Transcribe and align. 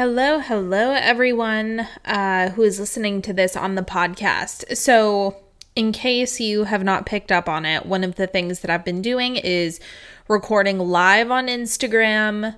Hello, 0.00 0.38
hello, 0.38 0.92
everyone 0.92 1.86
uh, 2.06 2.48
who 2.52 2.62
is 2.62 2.80
listening 2.80 3.20
to 3.20 3.34
this 3.34 3.54
on 3.54 3.74
the 3.74 3.82
podcast. 3.82 4.74
So, 4.78 5.36
in 5.76 5.92
case 5.92 6.40
you 6.40 6.64
have 6.64 6.82
not 6.82 7.04
picked 7.04 7.30
up 7.30 7.50
on 7.50 7.66
it, 7.66 7.84
one 7.84 8.02
of 8.02 8.14
the 8.14 8.26
things 8.26 8.60
that 8.60 8.70
I've 8.70 8.82
been 8.82 9.02
doing 9.02 9.36
is 9.36 9.78
recording 10.26 10.78
live 10.78 11.30
on 11.30 11.48
Instagram. 11.48 12.56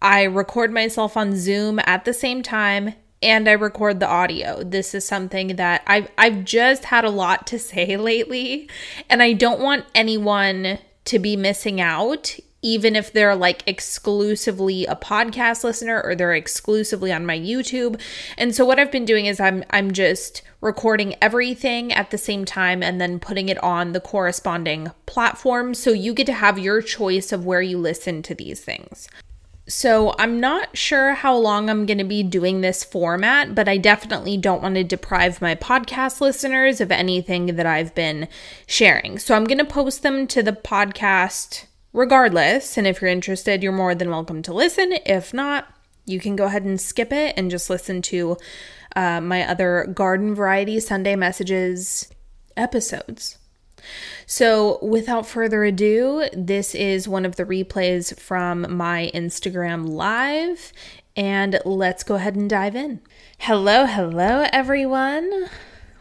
I 0.00 0.22
record 0.22 0.72
myself 0.72 1.16
on 1.16 1.34
Zoom 1.34 1.80
at 1.86 2.04
the 2.04 2.14
same 2.14 2.40
time 2.40 2.94
and 3.20 3.48
I 3.48 3.52
record 3.54 3.98
the 3.98 4.06
audio. 4.06 4.62
This 4.62 4.94
is 4.94 5.04
something 5.04 5.56
that 5.56 5.82
I've 5.88 6.08
I've 6.16 6.44
just 6.44 6.84
had 6.84 7.04
a 7.04 7.10
lot 7.10 7.48
to 7.48 7.58
say 7.72 7.96
lately 7.96 8.70
and 9.08 9.24
I 9.24 9.32
don't 9.32 9.60
want 9.60 9.86
anyone 9.92 10.78
to 11.06 11.18
be 11.18 11.34
missing 11.34 11.80
out 11.80 12.38
even 12.62 12.94
if 12.96 13.12
they're 13.12 13.34
like 13.34 13.62
exclusively 13.66 14.86
a 14.86 14.96
podcast 14.96 15.64
listener 15.64 16.00
or 16.02 16.14
they're 16.14 16.34
exclusively 16.34 17.12
on 17.12 17.24
my 17.24 17.38
YouTube. 17.38 18.00
And 18.36 18.54
so 18.54 18.64
what 18.64 18.78
I've 18.78 18.92
been 18.92 19.04
doing 19.04 19.26
is 19.26 19.40
I'm 19.40 19.64
I'm 19.70 19.92
just 19.92 20.42
recording 20.60 21.14
everything 21.22 21.92
at 21.92 22.10
the 22.10 22.18
same 22.18 22.44
time 22.44 22.82
and 22.82 23.00
then 23.00 23.18
putting 23.18 23.48
it 23.48 23.62
on 23.62 23.92
the 23.92 24.00
corresponding 24.00 24.90
platform 25.06 25.74
so 25.74 25.90
you 25.90 26.12
get 26.12 26.26
to 26.26 26.32
have 26.34 26.58
your 26.58 26.82
choice 26.82 27.32
of 27.32 27.46
where 27.46 27.62
you 27.62 27.78
listen 27.78 28.22
to 28.22 28.34
these 28.34 28.60
things. 28.60 29.08
So, 29.66 30.16
I'm 30.18 30.40
not 30.40 30.76
sure 30.76 31.14
how 31.14 31.36
long 31.36 31.70
I'm 31.70 31.86
going 31.86 31.98
to 31.98 32.04
be 32.04 32.24
doing 32.24 32.60
this 32.60 32.82
format, 32.82 33.54
but 33.54 33.68
I 33.68 33.76
definitely 33.76 34.36
don't 34.36 34.62
want 34.62 34.74
to 34.74 34.82
deprive 34.82 35.40
my 35.40 35.54
podcast 35.54 36.20
listeners 36.20 36.80
of 36.80 36.90
anything 36.90 37.54
that 37.54 37.66
I've 37.66 37.94
been 37.94 38.26
sharing. 38.66 39.20
So, 39.20 39.36
I'm 39.36 39.44
going 39.44 39.58
to 39.58 39.64
post 39.64 40.02
them 40.02 40.26
to 40.28 40.42
the 40.42 40.52
podcast 40.52 41.66
regardless. 41.92 42.76
And 42.76 42.86
if 42.86 43.00
you're 43.00 43.10
interested, 43.10 43.62
you're 43.62 43.72
more 43.72 43.94
than 43.94 44.10
welcome 44.10 44.42
to 44.42 44.52
listen. 44.52 44.94
If 45.06 45.34
not, 45.34 45.66
you 46.06 46.20
can 46.20 46.36
go 46.36 46.44
ahead 46.44 46.64
and 46.64 46.80
skip 46.80 47.12
it 47.12 47.34
and 47.36 47.50
just 47.50 47.70
listen 47.70 48.02
to 48.02 48.36
uh, 48.96 49.20
my 49.20 49.46
other 49.46 49.86
garden 49.94 50.34
variety 50.34 50.80
Sunday 50.80 51.16
messages 51.16 52.08
episodes. 52.56 53.38
So, 54.26 54.78
without 54.84 55.26
further 55.26 55.64
ado, 55.64 56.28
this 56.34 56.74
is 56.74 57.08
one 57.08 57.24
of 57.24 57.36
the 57.36 57.44
replays 57.44 58.18
from 58.18 58.76
my 58.76 59.10
Instagram 59.14 59.88
live, 59.88 60.72
and 61.16 61.58
let's 61.64 62.04
go 62.04 62.16
ahead 62.16 62.36
and 62.36 62.50
dive 62.50 62.76
in. 62.76 63.00
Hello, 63.38 63.86
hello, 63.86 64.46
everyone. 64.52 65.48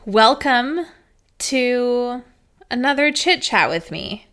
Welcome 0.05 0.87
to 1.39 2.23
another 2.69 3.13
chit 3.13 3.41
chat 3.41 3.69
with 3.69 3.91
me. 3.91 4.28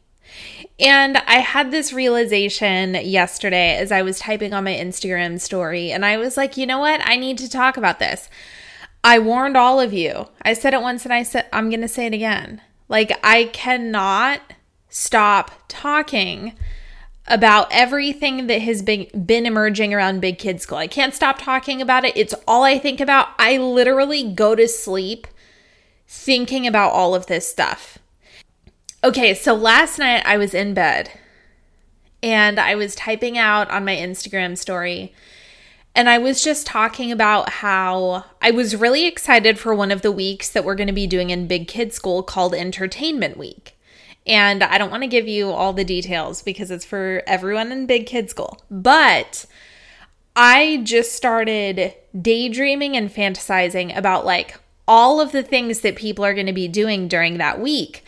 And 0.78 1.16
I 1.18 1.38
had 1.38 1.70
this 1.70 1.92
realization 1.92 2.94
yesterday 2.94 3.76
as 3.76 3.90
I 3.90 4.02
was 4.02 4.18
typing 4.18 4.52
on 4.52 4.64
my 4.64 4.74
Instagram 4.74 5.40
story, 5.40 5.90
and 5.90 6.04
I 6.04 6.18
was 6.18 6.36
like, 6.36 6.56
you 6.56 6.66
know 6.66 6.80
what? 6.80 7.00
I 7.04 7.16
need 7.16 7.38
to 7.38 7.48
talk 7.48 7.76
about 7.76 7.98
this. 7.98 8.28
I 9.06 9.20
warned 9.20 9.56
all 9.56 9.80
of 9.80 9.92
you. 9.92 10.26
I 10.42 10.52
said 10.52 10.74
it 10.74 10.82
once 10.82 11.04
and 11.04 11.14
I 11.14 11.22
said 11.22 11.46
I'm 11.52 11.70
going 11.70 11.80
to 11.80 11.88
say 11.88 12.06
it 12.06 12.14
again. 12.14 12.60
Like 12.88 13.16
I 13.22 13.44
cannot 13.44 14.40
stop 14.88 15.52
talking 15.68 16.54
about 17.28 17.68
everything 17.70 18.48
that 18.48 18.62
has 18.62 18.82
been 18.82 19.06
been 19.24 19.46
emerging 19.46 19.94
around 19.94 20.20
Big 20.20 20.38
Kid 20.38 20.60
School. 20.60 20.78
I 20.78 20.88
can't 20.88 21.14
stop 21.14 21.38
talking 21.38 21.80
about 21.80 22.04
it. 22.04 22.16
It's 22.16 22.34
all 22.48 22.64
I 22.64 22.78
think 22.78 23.00
about. 23.00 23.28
I 23.38 23.58
literally 23.58 24.32
go 24.32 24.56
to 24.56 24.66
sleep 24.66 25.28
thinking 26.08 26.66
about 26.66 26.90
all 26.90 27.14
of 27.14 27.26
this 27.26 27.48
stuff. 27.48 27.98
Okay, 29.06 29.34
so 29.34 29.54
last 29.54 30.00
night 30.00 30.24
I 30.26 30.36
was 30.36 30.52
in 30.52 30.74
bed 30.74 31.12
and 32.24 32.58
I 32.58 32.74
was 32.74 32.96
typing 32.96 33.38
out 33.38 33.70
on 33.70 33.84
my 33.84 33.94
Instagram 33.94 34.58
story 34.58 35.14
and 35.94 36.10
I 36.10 36.18
was 36.18 36.42
just 36.42 36.66
talking 36.66 37.12
about 37.12 37.48
how 37.48 38.24
I 38.42 38.50
was 38.50 38.74
really 38.74 39.06
excited 39.06 39.60
for 39.60 39.76
one 39.76 39.92
of 39.92 40.02
the 40.02 40.10
weeks 40.10 40.50
that 40.50 40.64
we're 40.64 40.74
going 40.74 40.88
to 40.88 40.92
be 40.92 41.06
doing 41.06 41.30
in 41.30 41.46
Big 41.46 41.68
Kid 41.68 41.92
School 41.92 42.24
called 42.24 42.52
Entertainment 42.52 43.36
Week. 43.36 43.78
And 44.26 44.64
I 44.64 44.76
don't 44.76 44.90
want 44.90 45.04
to 45.04 45.08
give 45.08 45.28
you 45.28 45.52
all 45.52 45.72
the 45.72 45.84
details 45.84 46.42
because 46.42 46.72
it's 46.72 46.84
for 46.84 47.22
everyone 47.28 47.70
in 47.70 47.86
Big 47.86 48.06
Kid 48.06 48.28
School. 48.28 48.60
But 48.72 49.46
I 50.34 50.80
just 50.82 51.12
started 51.12 51.94
daydreaming 52.20 52.96
and 52.96 53.08
fantasizing 53.08 53.96
about 53.96 54.26
like 54.26 54.58
all 54.88 55.20
of 55.20 55.30
the 55.30 55.44
things 55.44 55.82
that 55.82 55.94
people 55.94 56.24
are 56.24 56.34
going 56.34 56.46
to 56.46 56.52
be 56.52 56.66
doing 56.66 57.06
during 57.06 57.38
that 57.38 57.60
week 57.60 58.02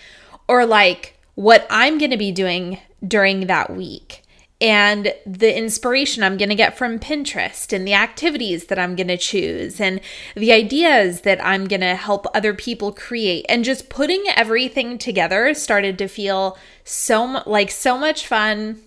or 0.49 0.67
like 0.67 1.19
what 1.35 1.67
I'm 1.71 1.99
going 1.99 2.11
to 2.11 2.17
be 2.17 2.33
doing 2.33 2.81
during 3.07 3.47
that 3.47 3.75
week 3.75 4.25
and 4.61 5.15
the 5.25 5.57
inspiration 5.57 6.23
I'm 6.25 6.37
going 6.37 6.49
to 6.49 6.55
get 6.55 6.77
from 6.77 6.99
Pinterest 6.99 7.73
and 7.73 7.87
the 7.87 7.95
activities 7.95 8.67
that 8.67 8.79
I'm 8.79 8.97
going 8.97 9.09
to 9.09 9.17
choose 9.17 9.81
and 9.81 10.01
the 10.35 10.53
ideas 10.53 11.21
that 11.21 11.45
I'm 11.45 11.67
going 11.67 11.83
to 11.83 11.95
help 11.95 12.27
other 12.35 12.55
people 12.55 12.91
create 12.91 13.47
and 13.49 13.65
just 13.65 13.89
putting 13.89 14.25
everything 14.35 14.99
together 14.99 15.55
started 15.55 15.97
to 15.99 16.09
feel 16.09 16.59
so 16.83 17.43
like 17.47 17.71
so 17.71 17.97
much 17.97 18.27
fun. 18.27 18.81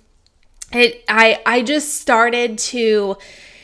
It 0.74 1.06
I 1.08 1.42
I 1.46 1.62
just 1.62 2.02
started 2.02 2.58
to 2.58 3.18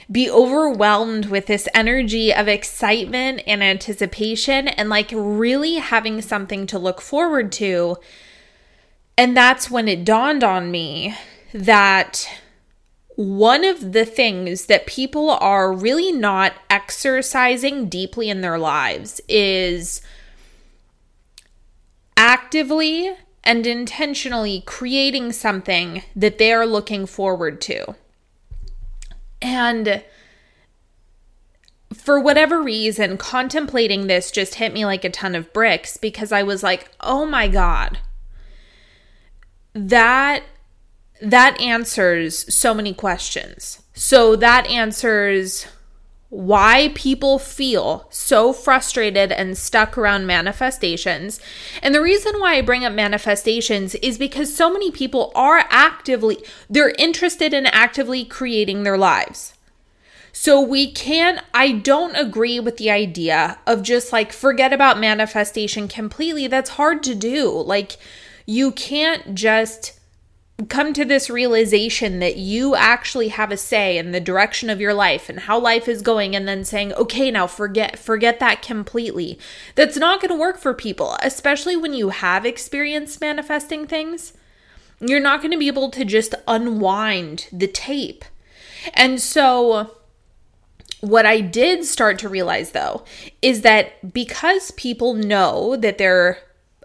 be 0.09 0.29
overwhelmed 0.29 1.25
with 1.25 1.47
this 1.47 1.67
energy 1.73 2.33
of 2.33 2.47
excitement 2.47 3.41
and 3.45 3.61
anticipation 3.61 4.67
and 4.67 4.89
like 4.89 5.09
really 5.13 5.75
having 5.75 6.21
something 6.21 6.65
to 6.67 6.79
look 6.79 7.01
forward 7.01 7.51
to. 7.53 7.97
And 9.17 9.35
that's 9.35 9.69
when 9.69 9.87
it 9.87 10.05
dawned 10.05 10.43
on 10.43 10.71
me 10.71 11.15
that 11.53 12.29
one 13.15 13.65
of 13.65 13.93
the 13.93 14.05
things 14.05 14.67
that 14.67 14.85
people 14.85 15.31
are 15.31 15.73
really 15.73 16.11
not 16.11 16.53
exercising 16.69 17.89
deeply 17.89 18.29
in 18.29 18.41
their 18.41 18.59
lives 18.59 19.19
is 19.27 20.01
actively 22.15 23.11
and 23.43 23.65
intentionally 23.65 24.61
creating 24.65 25.31
something 25.31 26.03
that 26.15 26.37
they 26.37 26.53
are 26.53 26.65
looking 26.65 27.05
forward 27.05 27.59
to. 27.61 27.95
And 29.41 30.03
for 31.93 32.19
whatever 32.19 32.61
reason, 32.61 33.17
contemplating 33.17 34.07
this 34.07 34.31
just 34.31 34.55
hit 34.55 34.73
me 34.73 34.85
like 34.85 35.03
a 35.03 35.09
ton 35.09 35.35
of 35.35 35.51
bricks 35.53 35.97
because 35.97 36.31
I 36.31 36.43
was 36.43 36.63
like, 36.63 36.91
oh 37.01 37.25
my 37.25 37.47
God, 37.47 37.99
that 39.73 40.43
that 41.21 41.59
answers 41.59 42.53
so 42.53 42.73
many 42.73 42.93
questions. 42.93 43.81
So 43.93 44.35
that 44.35 44.67
answers 44.67 45.65
why 46.29 46.91
people 46.93 47.39
feel 47.39 48.05
so 48.09 48.51
frustrated 48.51 49.31
and 49.31 49.57
stuck 49.57 49.97
around 49.97 50.27
manifestations. 50.27 51.39
And 51.81 51.95
the 51.95 52.01
reason 52.01 52.39
why 52.39 52.55
I 52.55 52.61
bring 52.61 52.83
up 52.83 52.91
manifestations 52.91 53.95
is 53.95 54.17
because 54.17 54.53
so 54.53 54.71
many 54.71 54.91
people 54.91 55.31
are 55.35 55.65
actively 55.69 56.43
they're 56.69 56.93
interested 56.97 57.53
in 57.53 57.65
actively 57.67 58.25
creating 58.25 58.83
their 58.83 58.97
lives. 58.97 59.53
So 60.33 60.59
we 60.61 60.91
can't 60.91 61.41
I 61.53 61.71
don't 61.71 62.15
agree 62.15 62.59
with 62.59 62.75
the 62.77 62.91
idea 62.91 63.59
of 63.65 63.81
just 63.81 64.11
like 64.11 64.33
forget 64.33 64.73
about 64.73 64.99
manifestation 64.99 65.87
completely. 65.87 66.47
That's 66.47 66.71
hard 66.71 67.03
to 67.03 67.15
do. 67.15 67.49
Like 67.49 67.97
you 68.45 68.73
can't 68.73 69.33
just 69.33 69.96
come 70.69 70.91
to 70.91 71.05
this 71.05 71.29
realization 71.29 72.17
that 72.19 72.37
you 72.37 72.75
actually 72.75 73.27
have 73.27 73.51
a 73.51 73.57
say 73.57 73.97
in 73.97 74.11
the 74.11 74.19
direction 74.19 74.71
of 74.71 74.81
your 74.81 74.93
life 74.93 75.29
and 75.29 75.41
how 75.41 75.59
life 75.59 75.87
is 75.87 76.01
going 76.01 76.35
and 76.35 76.47
then 76.47 76.65
saying 76.65 76.91
okay 76.93 77.29
now 77.29 77.45
forget 77.45 77.97
forget 77.99 78.39
that 78.39 78.63
completely. 78.63 79.37
That's 79.75 79.97
not 79.97 80.19
going 80.19 80.31
to 80.31 80.39
work 80.39 80.57
for 80.57 80.73
people 80.73 81.15
especially 81.21 81.75
when 81.75 81.93
you 81.93 82.09
have 82.09 82.45
experienced 82.45 83.21
manifesting 83.21 83.85
things. 83.85 84.33
You're 84.99 85.19
not 85.19 85.41
going 85.41 85.51
to 85.51 85.59
be 85.59 85.67
able 85.67 85.91
to 85.91 86.03
just 86.03 86.33
unwind 86.47 87.49
the 87.51 87.67
tape. 87.67 88.25
And 88.95 89.21
so 89.21 89.95
what 91.01 91.27
I 91.27 91.39
did 91.39 91.85
start 91.85 92.17
to 92.19 92.29
realize 92.29 92.71
though 92.71 93.03
is 93.43 93.61
that 93.61 94.11
because 94.11 94.71
people 94.71 95.13
know 95.13 95.75
that 95.75 95.99
they're 95.99 96.39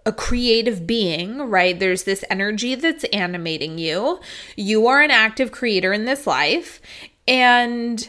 a 0.04 0.12
creative 0.12 0.86
being, 0.86 1.38
right? 1.38 1.78
There's 1.78 2.04
this 2.04 2.24
energy 2.30 2.74
that's 2.74 3.04
animating 3.04 3.78
you. 3.78 4.20
You 4.56 4.86
are 4.86 5.00
an 5.00 5.10
active 5.10 5.52
creator 5.52 5.92
in 5.92 6.04
this 6.04 6.26
life. 6.26 6.80
And 7.28 8.08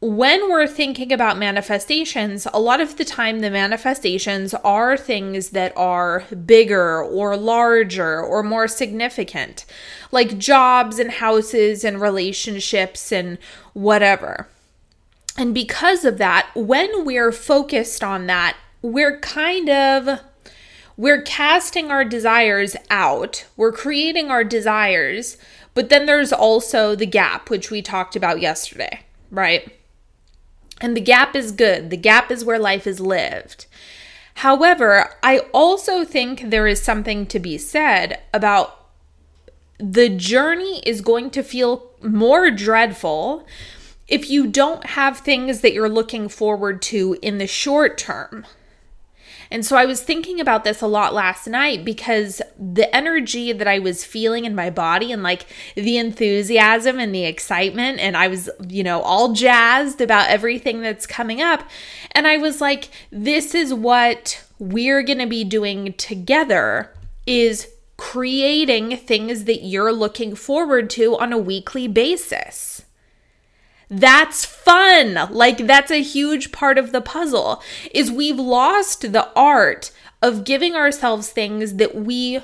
when 0.00 0.50
we're 0.50 0.66
thinking 0.66 1.12
about 1.12 1.38
manifestations, 1.38 2.48
a 2.52 2.58
lot 2.58 2.80
of 2.80 2.96
the 2.96 3.04
time 3.04 3.38
the 3.38 3.50
manifestations 3.50 4.52
are 4.52 4.96
things 4.96 5.50
that 5.50 5.72
are 5.76 6.24
bigger 6.44 7.00
or 7.00 7.36
larger 7.36 8.20
or 8.20 8.42
more 8.42 8.66
significant, 8.66 9.64
like 10.10 10.38
jobs 10.38 10.98
and 10.98 11.12
houses 11.12 11.84
and 11.84 12.00
relationships 12.00 13.12
and 13.12 13.38
whatever. 13.74 14.48
And 15.38 15.54
because 15.54 16.04
of 16.04 16.18
that, 16.18 16.50
when 16.54 17.04
we're 17.04 17.30
focused 17.30 18.02
on 18.02 18.26
that, 18.26 18.56
we're 18.82 19.20
kind 19.20 19.70
of 19.70 20.20
we're 21.02 21.22
casting 21.22 21.90
our 21.90 22.04
desires 22.04 22.76
out, 22.88 23.44
we're 23.56 23.72
creating 23.72 24.30
our 24.30 24.44
desires, 24.44 25.36
but 25.74 25.88
then 25.88 26.06
there's 26.06 26.32
also 26.32 26.94
the 26.94 27.06
gap, 27.06 27.50
which 27.50 27.72
we 27.72 27.82
talked 27.82 28.14
about 28.14 28.40
yesterday, 28.40 29.00
right? 29.28 29.76
And 30.80 30.96
the 30.96 31.00
gap 31.00 31.34
is 31.34 31.50
good. 31.50 31.90
The 31.90 31.96
gap 31.96 32.30
is 32.30 32.44
where 32.44 32.56
life 32.56 32.86
is 32.86 33.00
lived. 33.00 33.66
However, 34.34 35.16
I 35.24 35.40
also 35.52 36.04
think 36.04 36.50
there 36.50 36.68
is 36.68 36.80
something 36.80 37.26
to 37.26 37.40
be 37.40 37.58
said 37.58 38.20
about 38.32 38.86
the 39.78 40.08
journey 40.08 40.84
is 40.86 41.00
going 41.00 41.30
to 41.30 41.42
feel 41.42 41.90
more 42.00 42.48
dreadful 42.48 43.44
if 44.06 44.30
you 44.30 44.46
don't 44.46 44.86
have 44.90 45.18
things 45.18 45.62
that 45.62 45.72
you're 45.72 45.88
looking 45.88 46.28
forward 46.28 46.80
to 46.82 47.18
in 47.22 47.38
the 47.38 47.48
short 47.48 47.98
term. 47.98 48.46
And 49.52 49.66
so 49.66 49.76
I 49.76 49.84
was 49.84 50.00
thinking 50.00 50.40
about 50.40 50.64
this 50.64 50.80
a 50.80 50.86
lot 50.86 51.12
last 51.12 51.46
night 51.46 51.84
because 51.84 52.40
the 52.58 52.94
energy 52.96 53.52
that 53.52 53.68
I 53.68 53.80
was 53.80 54.02
feeling 54.02 54.46
in 54.46 54.54
my 54.54 54.70
body 54.70 55.12
and 55.12 55.22
like 55.22 55.44
the 55.74 55.98
enthusiasm 55.98 56.98
and 56.98 57.14
the 57.14 57.26
excitement, 57.26 58.00
and 58.00 58.16
I 58.16 58.28
was, 58.28 58.48
you 58.66 58.82
know, 58.82 59.02
all 59.02 59.34
jazzed 59.34 60.00
about 60.00 60.30
everything 60.30 60.80
that's 60.80 61.06
coming 61.06 61.42
up. 61.42 61.68
And 62.12 62.26
I 62.26 62.38
was 62.38 62.62
like, 62.62 62.88
this 63.10 63.54
is 63.54 63.74
what 63.74 64.42
we're 64.58 65.02
going 65.02 65.18
to 65.18 65.26
be 65.26 65.44
doing 65.44 65.92
together 65.98 66.90
is 67.26 67.68
creating 67.98 68.96
things 68.96 69.44
that 69.44 69.64
you're 69.64 69.92
looking 69.92 70.34
forward 70.34 70.88
to 70.90 71.18
on 71.18 71.30
a 71.30 71.38
weekly 71.38 71.86
basis. 71.86 72.86
That's 73.92 74.42
fun. 74.46 75.28
Like 75.30 75.66
that's 75.66 75.90
a 75.90 76.02
huge 76.02 76.50
part 76.50 76.78
of 76.78 76.92
the 76.92 77.02
puzzle 77.02 77.62
is 77.90 78.10
we've 78.10 78.38
lost 78.38 79.12
the 79.12 79.28
art 79.36 79.90
of 80.22 80.44
giving 80.44 80.74
ourselves 80.74 81.28
things 81.30 81.74
that 81.74 81.94
we 81.94 82.40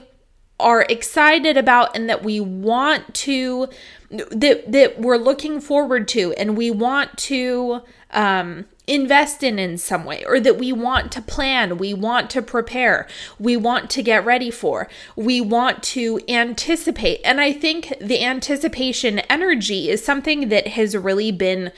are 0.60 0.84
excited 0.90 1.56
about 1.56 1.96
and 1.96 2.06
that 2.10 2.22
we 2.22 2.38
want 2.38 3.14
to 3.14 3.68
that 4.10 4.70
that 4.70 5.00
we're 5.00 5.16
looking 5.16 5.58
forward 5.58 6.06
to 6.08 6.32
and 6.34 6.54
we 6.54 6.70
want 6.70 7.16
to 7.16 7.80
um 8.10 8.66
invest 8.88 9.43
in 9.43 9.58
in 9.58 9.79
some 9.79 10.05
way 10.05 10.25
or 10.25 10.40
that 10.40 10.58
we 10.58 10.73
want 10.73 11.12
to 11.12 11.23
plan, 11.23 11.79
we 11.79 11.93
want 11.94 12.31
to 12.31 12.43
prepare, 12.43 13.06
we 13.38 13.56
want 13.56 13.90
to 13.90 14.02
get 14.02 14.25
ready 14.25 14.50
for, 14.50 14.88
we 15.14 15.40
want 15.40 15.82
to 15.82 16.20
anticipate. 16.29 17.20
And 17.25 17.40
I 17.40 17.52
think 17.52 17.93
the 18.00 18.25
anticipation 18.25 19.20
energy 19.20 19.90
is 19.90 20.05
something 20.05 20.49
that 20.49 20.69
has 20.69 20.96
really 20.96 21.31
been, 21.31 21.73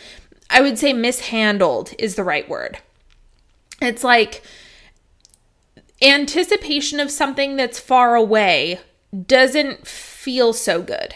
I 0.48 0.60
would 0.60 0.78
say, 0.78 0.92
mishandled 0.92 1.94
is 1.98 2.14
the 2.14 2.24
right 2.24 2.48
word. 2.48 2.78
It's 3.82 4.04
like 4.04 4.42
anticipation 6.02 7.00
of 7.00 7.10
something 7.10 7.56
that's 7.56 7.80
far 7.80 8.14
away 8.14 8.80
doesn't 9.26 9.86
feel 9.86 10.52
so 10.52 10.82
good. 10.82 11.14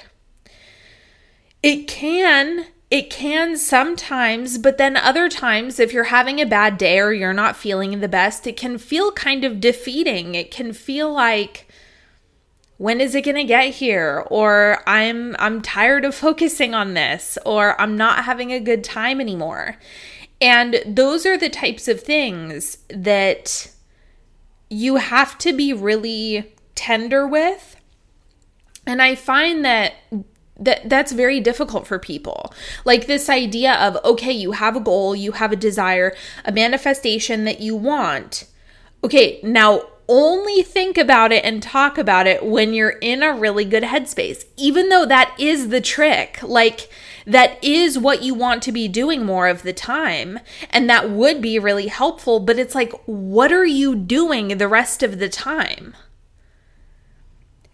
It 1.63 1.87
can 1.87 2.67
it 2.95 3.11
can 3.11 3.57
sometimes, 3.57 4.57
but 4.57 4.79
then 4.79 4.97
other 4.97 5.29
times, 5.29 5.81
if 5.81 5.93
you're 5.93 6.05
having 6.05 6.41
a 6.41 6.47
bad 6.47 6.79
day 6.79 7.01
or 7.01 7.13
you're 7.13 7.33
not 7.33 7.57
feeling 7.57 7.99
the 7.99 8.07
best, 8.07 8.47
it 8.47 8.57
can 8.57 8.79
feel 8.79 9.11
kind 9.11 9.45
of 9.45 9.61
defeating. 9.61 10.37
It 10.37 10.53
can 10.53 10.73
feel 10.73 11.13
like, 11.13 11.67
when 12.77 13.01
is 13.01 13.17
it 13.17 13.25
going 13.25 13.35
to 13.35 13.43
get 13.43 13.75
here? 13.75 14.25
Or 14.31 14.81
i'm 14.87 15.35
i'm 15.41 15.61
tired 15.61 16.05
of 16.05 16.15
focusing 16.15 16.73
on 16.73 16.95
this 16.95 17.37
or 17.45 17.81
i'm 17.81 17.97
not 17.97 18.27
having 18.27 18.53
a 18.53 18.61
good 18.61 18.85
time 18.85 19.21
anymore. 19.21 19.77
And 20.41 20.81
those 20.87 21.27
are 21.27 21.37
the 21.37 21.49
types 21.49 21.89
of 21.89 22.01
things 22.01 22.79
that 22.89 23.73
you 24.71 24.97
have 24.97 25.37
to 25.39 25.53
be 25.53 25.73
really 25.73 26.55
tender 26.77 27.27
with. 27.27 27.75
And 28.87 29.03
i 29.03 29.17
find 29.17 29.65
that 29.65 29.95
that 30.59 30.89
that's 30.89 31.13
very 31.13 31.41
difficult 31.41 31.87
for 31.87 31.99
people. 31.99 32.53
Like 32.85 33.07
this 33.07 33.29
idea 33.29 33.75
of 33.75 33.97
okay, 34.05 34.33
you 34.33 34.53
have 34.53 34.77
a 34.77 34.81
goal, 34.81 35.15
you 35.15 35.33
have 35.33 35.53
a 35.53 35.57
desire, 35.57 36.15
a 36.45 36.53
manifestation 36.53 37.45
that 37.45 37.61
you 37.61 37.75
want. 37.77 38.47
Okay, 39.03 39.41
now 39.43 39.83
only 40.07 40.63
think 40.63 40.99
about 40.99 41.33
it 41.33 41.45
and 41.45 41.63
talk 41.63 41.97
about 41.97 42.27
it 42.27 42.45
when 42.45 42.75
you're 42.75 42.99
in 43.01 43.23
a 43.23 43.33
really 43.33 43.65
good 43.65 43.85
headspace. 43.85 44.45
Even 44.57 44.91
though 44.91 45.07
that 45.07 45.35
is 45.39 45.69
the 45.69 45.81
trick. 45.81 46.43
Like 46.43 46.89
that 47.27 47.63
is 47.63 47.99
what 47.99 48.23
you 48.23 48.35
want 48.35 48.63
to 48.65 48.73
be 48.73 48.87
doing 48.87 49.25
more 49.25 49.49
of 49.49 49.63
the 49.63 49.73
time 49.73 50.41
and 50.71 50.89
that 50.91 51.11
would 51.11 51.41
be 51.41 51.59
really 51.59 51.89
helpful, 51.89 52.39
but 52.39 52.59
it's 52.59 52.75
like 52.75 52.93
what 53.07 53.53
are 53.53 53.65
you 53.65 53.95
doing 53.95 54.49
the 54.49 54.69
rest 54.69 55.03
of 55.03 55.19
the 55.19 55.29
time? 55.29 55.95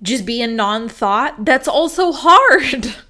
Just 0.02 0.24
be 0.24 0.42
a 0.42 0.46
non 0.46 0.88
thought, 0.88 1.44
that's 1.44 1.68
also 1.68 2.12
hard. 2.12 2.94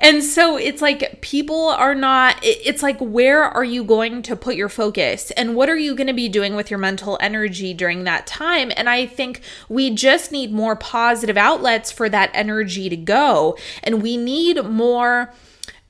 And 0.00 0.24
so 0.24 0.56
it's 0.56 0.80
like 0.80 1.20
people 1.20 1.68
are 1.68 1.94
not, 1.94 2.38
it's 2.42 2.82
like, 2.82 2.98
where 3.00 3.44
are 3.44 3.64
you 3.64 3.84
going 3.84 4.22
to 4.22 4.34
put 4.34 4.56
your 4.56 4.70
focus? 4.70 5.30
And 5.32 5.54
what 5.54 5.68
are 5.68 5.76
you 5.76 5.94
going 5.94 6.06
to 6.06 6.14
be 6.14 6.28
doing 6.28 6.56
with 6.56 6.70
your 6.70 6.78
mental 6.78 7.18
energy 7.20 7.74
during 7.74 8.04
that 8.04 8.26
time? 8.26 8.72
And 8.76 8.88
I 8.88 9.04
think 9.04 9.42
we 9.68 9.94
just 9.94 10.32
need 10.32 10.52
more 10.52 10.74
positive 10.74 11.36
outlets 11.36 11.92
for 11.92 12.08
that 12.08 12.30
energy 12.32 12.88
to 12.88 12.96
go. 12.96 13.58
And 13.84 14.02
we 14.02 14.16
need 14.16 14.64
more, 14.64 15.34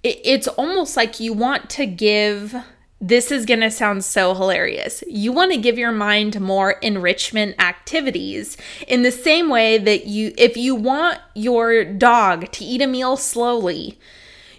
it's 0.02 0.48
almost 0.48 0.96
like 0.96 1.20
you 1.20 1.32
want 1.32 1.70
to 1.70 1.86
give 1.86 2.56
this 3.00 3.32
is 3.32 3.46
going 3.46 3.60
to 3.60 3.70
sound 3.70 4.04
so 4.04 4.34
hilarious. 4.34 5.02
You 5.06 5.32
want 5.32 5.52
to 5.52 5.58
give 5.58 5.78
your 5.78 5.92
mind 5.92 6.38
more 6.40 6.72
enrichment 6.72 7.56
activities 7.58 8.58
in 8.86 9.02
the 9.02 9.10
same 9.10 9.48
way 9.48 9.78
that 9.78 10.06
you, 10.06 10.34
if 10.36 10.56
you 10.56 10.74
want 10.74 11.18
your 11.34 11.84
dog 11.84 12.52
to 12.52 12.64
eat 12.64 12.82
a 12.82 12.86
meal 12.86 13.16
slowly, 13.16 13.98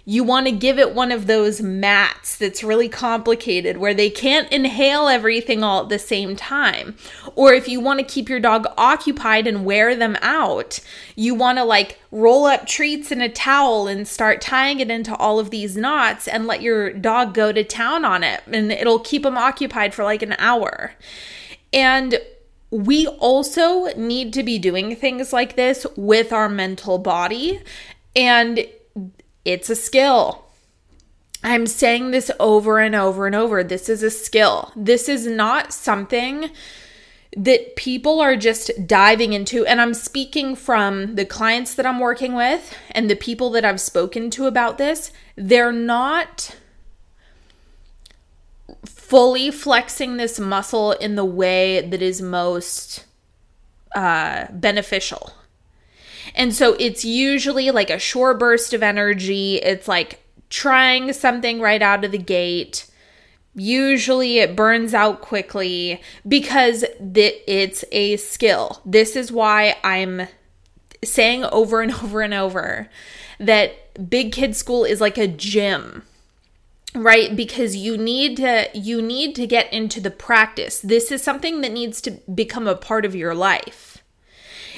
you 0.04 0.24
want 0.24 0.46
to 0.46 0.52
give 0.52 0.78
it 0.78 0.94
one 0.94 1.12
of 1.12 1.26
those 1.26 1.62
mats 1.62 2.36
that's 2.36 2.64
really 2.64 2.88
complicated 2.88 3.76
where 3.76 3.94
they 3.94 4.10
can't 4.10 4.50
inhale 4.50 5.06
everything 5.06 5.62
all 5.62 5.82
at 5.82 5.88
the 5.90 5.98
same 5.98 6.34
time. 6.34 6.96
Or 7.36 7.52
if 7.52 7.68
you 7.68 7.80
want 7.80 8.00
to 8.00 8.04
keep 8.04 8.28
your 8.28 8.40
dog 8.40 8.66
occupied 8.76 9.46
and 9.46 9.64
wear 9.64 9.94
them 9.94 10.16
out, 10.20 10.80
you 11.14 11.34
want 11.36 11.58
to 11.58 11.64
like 11.64 12.00
roll 12.10 12.46
up 12.46 12.66
treats 12.66 13.12
in 13.12 13.20
a 13.20 13.28
towel 13.28 13.86
and 13.86 14.08
start 14.08 14.40
tying 14.40 14.80
it 14.80 14.90
into 14.90 15.14
all 15.16 15.38
of 15.38 15.50
these 15.50 15.76
knots 15.76 16.26
and 16.26 16.48
let 16.48 16.62
your 16.62 16.92
dog 16.92 17.32
go 17.32 17.52
to 17.52 17.62
town 17.62 18.04
on 18.04 18.24
it 18.24 18.42
and 18.50 18.72
it'll 18.72 18.98
keep 18.98 19.22
them 19.22 19.38
occupied 19.38 19.94
for 19.94 20.02
like 20.02 20.22
an 20.22 20.34
hour. 20.38 20.94
And 21.72 22.18
we 22.72 23.06
also 23.06 23.86
need 23.96 24.32
to 24.32 24.42
be 24.42 24.58
doing 24.58 24.96
things 24.96 25.32
like 25.32 25.54
this 25.54 25.86
with 25.96 26.32
our 26.32 26.48
mental 26.48 26.98
body. 26.98 27.60
And 28.16 28.66
it's 29.44 29.70
a 29.70 29.76
skill. 29.76 30.44
I'm 31.44 31.66
saying 31.66 32.12
this 32.12 32.30
over 32.38 32.78
and 32.78 32.94
over 32.94 33.26
and 33.26 33.34
over. 33.34 33.64
This 33.64 33.88
is 33.88 34.02
a 34.02 34.10
skill. 34.10 34.72
This 34.76 35.08
is 35.08 35.26
not 35.26 35.72
something 35.72 36.50
that 37.36 37.76
people 37.76 38.20
are 38.20 38.36
just 38.36 38.70
diving 38.86 39.32
into. 39.32 39.66
And 39.66 39.80
I'm 39.80 39.94
speaking 39.94 40.54
from 40.54 41.14
the 41.16 41.24
clients 41.24 41.74
that 41.74 41.86
I'm 41.86 41.98
working 41.98 42.34
with 42.34 42.76
and 42.90 43.08
the 43.08 43.16
people 43.16 43.50
that 43.50 43.64
I've 43.64 43.80
spoken 43.80 44.30
to 44.30 44.46
about 44.46 44.78
this. 44.78 45.10
They're 45.34 45.72
not 45.72 46.56
fully 48.84 49.50
flexing 49.50 50.16
this 50.16 50.38
muscle 50.38 50.92
in 50.92 51.16
the 51.16 51.24
way 51.24 51.80
that 51.80 52.02
is 52.02 52.22
most 52.22 53.04
uh, 53.94 54.46
beneficial. 54.52 55.32
And 56.34 56.54
so 56.54 56.74
it's 56.78 57.04
usually 57.04 57.70
like 57.70 57.90
a 57.90 57.98
short 57.98 58.38
burst 58.38 58.74
of 58.74 58.82
energy. 58.82 59.56
It's 59.56 59.88
like 59.88 60.20
trying 60.50 61.12
something 61.12 61.60
right 61.60 61.82
out 61.82 62.04
of 62.04 62.12
the 62.12 62.18
gate. 62.18 62.86
Usually 63.54 64.38
it 64.38 64.56
burns 64.56 64.94
out 64.94 65.20
quickly 65.20 66.00
because 66.26 66.84
th- 67.14 67.42
it's 67.46 67.84
a 67.92 68.16
skill. 68.16 68.80
This 68.84 69.16
is 69.16 69.30
why 69.30 69.76
I'm 69.84 70.28
saying 71.04 71.44
over 71.44 71.80
and 71.80 71.92
over 72.02 72.20
and 72.20 72.34
over 72.34 72.88
that 73.38 74.08
big 74.08 74.32
kid 74.32 74.56
school 74.56 74.84
is 74.84 75.00
like 75.00 75.18
a 75.18 75.26
gym 75.26 76.02
right 76.94 77.34
because 77.34 77.74
you 77.74 77.96
need 77.96 78.36
to 78.36 78.68
you 78.74 79.00
need 79.00 79.34
to 79.34 79.46
get 79.46 79.72
into 79.72 80.00
the 80.00 80.10
practice 80.10 80.80
this 80.80 81.10
is 81.10 81.22
something 81.22 81.62
that 81.62 81.72
needs 81.72 82.00
to 82.00 82.10
become 82.34 82.66
a 82.66 82.74
part 82.74 83.04
of 83.04 83.14
your 83.14 83.34
life 83.34 83.91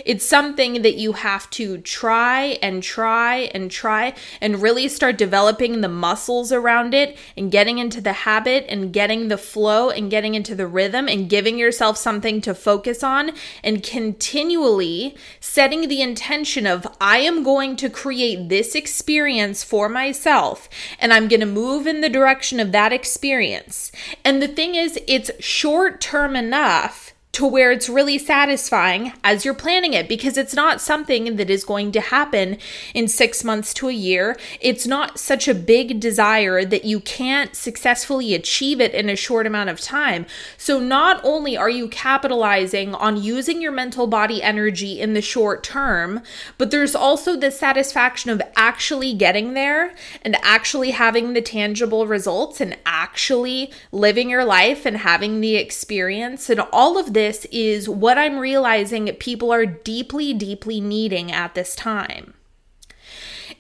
it's 0.05 0.25
something 0.25 0.83
that 0.83 0.97
you 0.97 1.13
have 1.13 1.49
to 1.51 1.79
try 1.79 2.59
and 2.63 2.83
try 2.83 3.51
and 3.55 3.71
try 3.71 4.15
and 4.41 4.63
really 4.63 4.89
start 4.89 5.19
developing 5.19 5.81
the 5.81 5.89
muscles 5.89 6.53
around 6.53 6.95
it 6.95 7.17
and 7.37 7.51
getting 7.51 7.79
into 7.79 8.01
the 8.01 8.13
habit 8.13 8.65
and 8.69 8.93
getting 8.93 9.29
the 9.29 9.39
flow 9.39 9.91
and 9.91 10.11
getting 10.11 10.35
into 10.35 10.55
the 10.55 10.67
rhythm 10.67 11.09
and 11.09 11.29
giving 11.29 11.59
yourself 11.59 11.97
something 11.97 12.41
to 12.41 12.55
focus 12.55 13.03
on 13.03 13.31
and 13.63 13.83
continually 13.83 15.17
setting 15.41 15.89
the 15.89 16.03
intention 16.03 16.67
of 16.67 16.87
I 17.01 17.19
am 17.19 17.43
going 17.43 17.77
to 17.77 17.91
create 17.91 18.49
this 18.49 18.75
experience 18.75 19.65
for 19.65 19.89
myself 19.89 20.69
and 20.99 21.13
I'm 21.13 21.29
going 21.29 21.41
to 21.41 21.47
move 21.47 21.87
in 21.87 22.01
the 22.01 22.09
direction 22.09 22.61
of 22.61 22.73
that 22.73 22.93
experience. 22.93 23.93
And 24.25 24.43
the 24.43 24.49
thing 24.49 24.75
is, 24.75 24.99
it's 25.07 25.31
short 25.41 26.01
term 26.01 26.37
enough 26.37 27.14
to 27.35 27.45
where 27.45 27.73
it's 27.73 27.89
really 27.89 28.17
satisfying 28.17 29.13
as 29.25 29.45
you're 29.45 29.55
planning 29.55 29.93
it 29.93 30.09
because 30.09 30.39
it's 30.39 30.55
not 30.55 30.81
something 30.81 31.35
that 31.35 31.51
is 31.51 31.65
going 31.65 31.91
to 31.91 32.01
happen 32.01 32.57
in 32.95 33.09
six 33.09 33.43
months 33.43 33.75
to 33.75 33.89
a 33.89 33.93
year. 33.93 34.39
It's 34.61 34.87
not 34.87 35.19
such 35.19 35.49
a 35.49 35.55
big 35.55 35.99
desire 35.99 36.65
that 36.65 36.85
you 36.85 37.01
can't 37.01 37.57
successfully 37.57 38.35
achieve 38.35 38.81
it 38.81 38.95
in 38.95 39.09
a 39.09 39.17
short 39.17 39.49
amount 39.49 39.69
of 39.69 39.81
time. 39.81 40.27
So, 40.57 40.79
not 40.79 41.21
only 41.25 41.57
are 41.57 41.69
you 41.69 41.89
capitalizing 41.89 42.95
on 42.95 43.21
using 43.21 43.61
your 43.61 43.73
mental 43.73 44.07
body 44.07 44.41
energy 44.41 45.01
in 45.01 45.15
the 45.15 45.23
short 45.23 45.65
term, 45.65 46.23
but 46.57 46.71
there's 46.71 46.95
also 46.95 47.37
the 47.37 47.51
satisfaction 47.51 48.31
of 48.31 48.43
actually 48.55 49.13
getting 49.13 49.55
there 49.55 49.93
and 50.23 50.37
actually 50.43 50.93
having 50.93 51.33
the 51.33 51.43
tangible 51.43 52.07
results 52.07 52.61
and 52.61 52.77
actually 52.87 53.73
living 53.91 54.31
your 54.31 54.45
life 54.45 54.87
and 54.87 54.99
having 54.99 55.41
the 55.41 55.57
experience 55.57 56.49
and 56.49 56.61
all 56.73 56.97
of 56.97 57.13
this 57.13 57.24
this 57.25 57.47
is 57.47 57.89
what 57.89 58.19
I'm 58.19 58.39
realizing 58.39 59.07
people 59.15 59.51
are 59.51 59.65
deeply, 59.65 60.35
deeply 60.35 60.79
needing 60.79 61.33
at 61.33 61.55
this 61.55 61.75
time. 61.75 62.35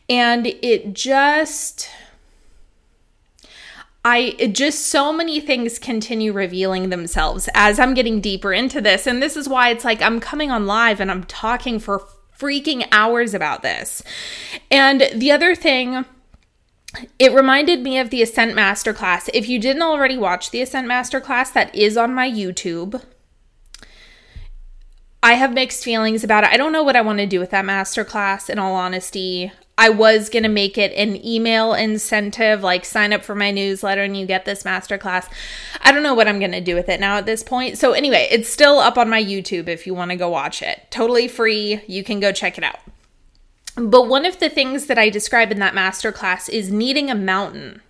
And 0.06 0.46
it 0.46 0.92
just. 0.92 1.88
I 4.04 4.32
just 4.52 4.88
so 4.88 5.14
many 5.14 5.40
things 5.40 5.78
continue 5.78 6.34
revealing 6.34 6.90
themselves 6.90 7.48
as 7.54 7.80
I'm 7.80 7.94
getting 7.94 8.20
deeper 8.20 8.52
into 8.52 8.82
this. 8.82 9.06
And 9.06 9.22
this 9.22 9.34
is 9.34 9.48
why 9.48 9.70
it's 9.70 9.82
like 9.82 10.02
I'm 10.02 10.20
coming 10.20 10.50
on 10.50 10.66
live 10.66 11.00
and 11.00 11.10
I'm 11.10 11.24
talking 11.24 11.78
for 11.78 12.06
freaking 12.38 12.86
hours 12.92 13.32
about 13.32 13.62
this. 13.62 14.02
And 14.70 15.08
the 15.14 15.32
other 15.32 15.54
thing 15.54 16.04
it 17.18 17.32
reminded 17.32 17.80
me 17.80 17.98
of 17.98 18.10
the 18.10 18.22
Ascent 18.22 18.54
Masterclass. 18.54 19.30
If 19.32 19.48
you 19.48 19.58
didn't 19.58 19.82
already 19.82 20.18
watch 20.18 20.50
the 20.50 20.60
Ascent 20.60 20.86
Masterclass, 20.86 21.52
that 21.54 21.74
is 21.74 21.96
on 21.96 22.14
my 22.14 22.30
YouTube. 22.30 23.02
I 25.24 25.32
have 25.34 25.54
mixed 25.54 25.82
feelings 25.82 26.22
about 26.22 26.44
it. 26.44 26.50
I 26.50 26.58
don't 26.58 26.70
know 26.70 26.82
what 26.82 26.96
I 26.96 27.00
want 27.00 27.18
to 27.18 27.26
do 27.26 27.40
with 27.40 27.48
that 27.48 27.64
masterclass, 27.64 28.50
in 28.50 28.58
all 28.58 28.74
honesty. 28.74 29.50
I 29.78 29.88
was 29.88 30.28
going 30.28 30.42
to 30.42 30.50
make 30.50 30.76
it 30.76 30.92
an 30.92 31.16
email 31.24 31.72
incentive, 31.72 32.62
like 32.62 32.84
sign 32.84 33.10
up 33.10 33.24
for 33.24 33.34
my 33.34 33.50
newsletter 33.50 34.02
and 34.02 34.14
you 34.14 34.26
get 34.26 34.44
this 34.44 34.64
masterclass. 34.64 35.26
I 35.80 35.92
don't 35.92 36.02
know 36.02 36.12
what 36.12 36.28
I'm 36.28 36.40
going 36.40 36.52
to 36.52 36.60
do 36.60 36.74
with 36.74 36.90
it 36.90 37.00
now 37.00 37.16
at 37.16 37.24
this 37.24 37.42
point. 37.42 37.78
So, 37.78 37.92
anyway, 37.92 38.28
it's 38.30 38.50
still 38.50 38.78
up 38.78 38.98
on 38.98 39.08
my 39.08 39.24
YouTube 39.24 39.66
if 39.66 39.86
you 39.86 39.94
want 39.94 40.10
to 40.10 40.16
go 40.18 40.28
watch 40.28 40.60
it. 40.60 40.82
Totally 40.90 41.26
free. 41.26 41.80
You 41.88 42.04
can 42.04 42.20
go 42.20 42.30
check 42.30 42.58
it 42.58 42.64
out. 42.64 42.80
But 43.76 44.08
one 44.08 44.26
of 44.26 44.40
the 44.40 44.50
things 44.50 44.86
that 44.86 44.98
I 44.98 45.08
describe 45.08 45.50
in 45.50 45.58
that 45.58 45.72
masterclass 45.72 46.50
is 46.50 46.70
needing 46.70 47.10
a 47.10 47.14
mountain. 47.14 47.80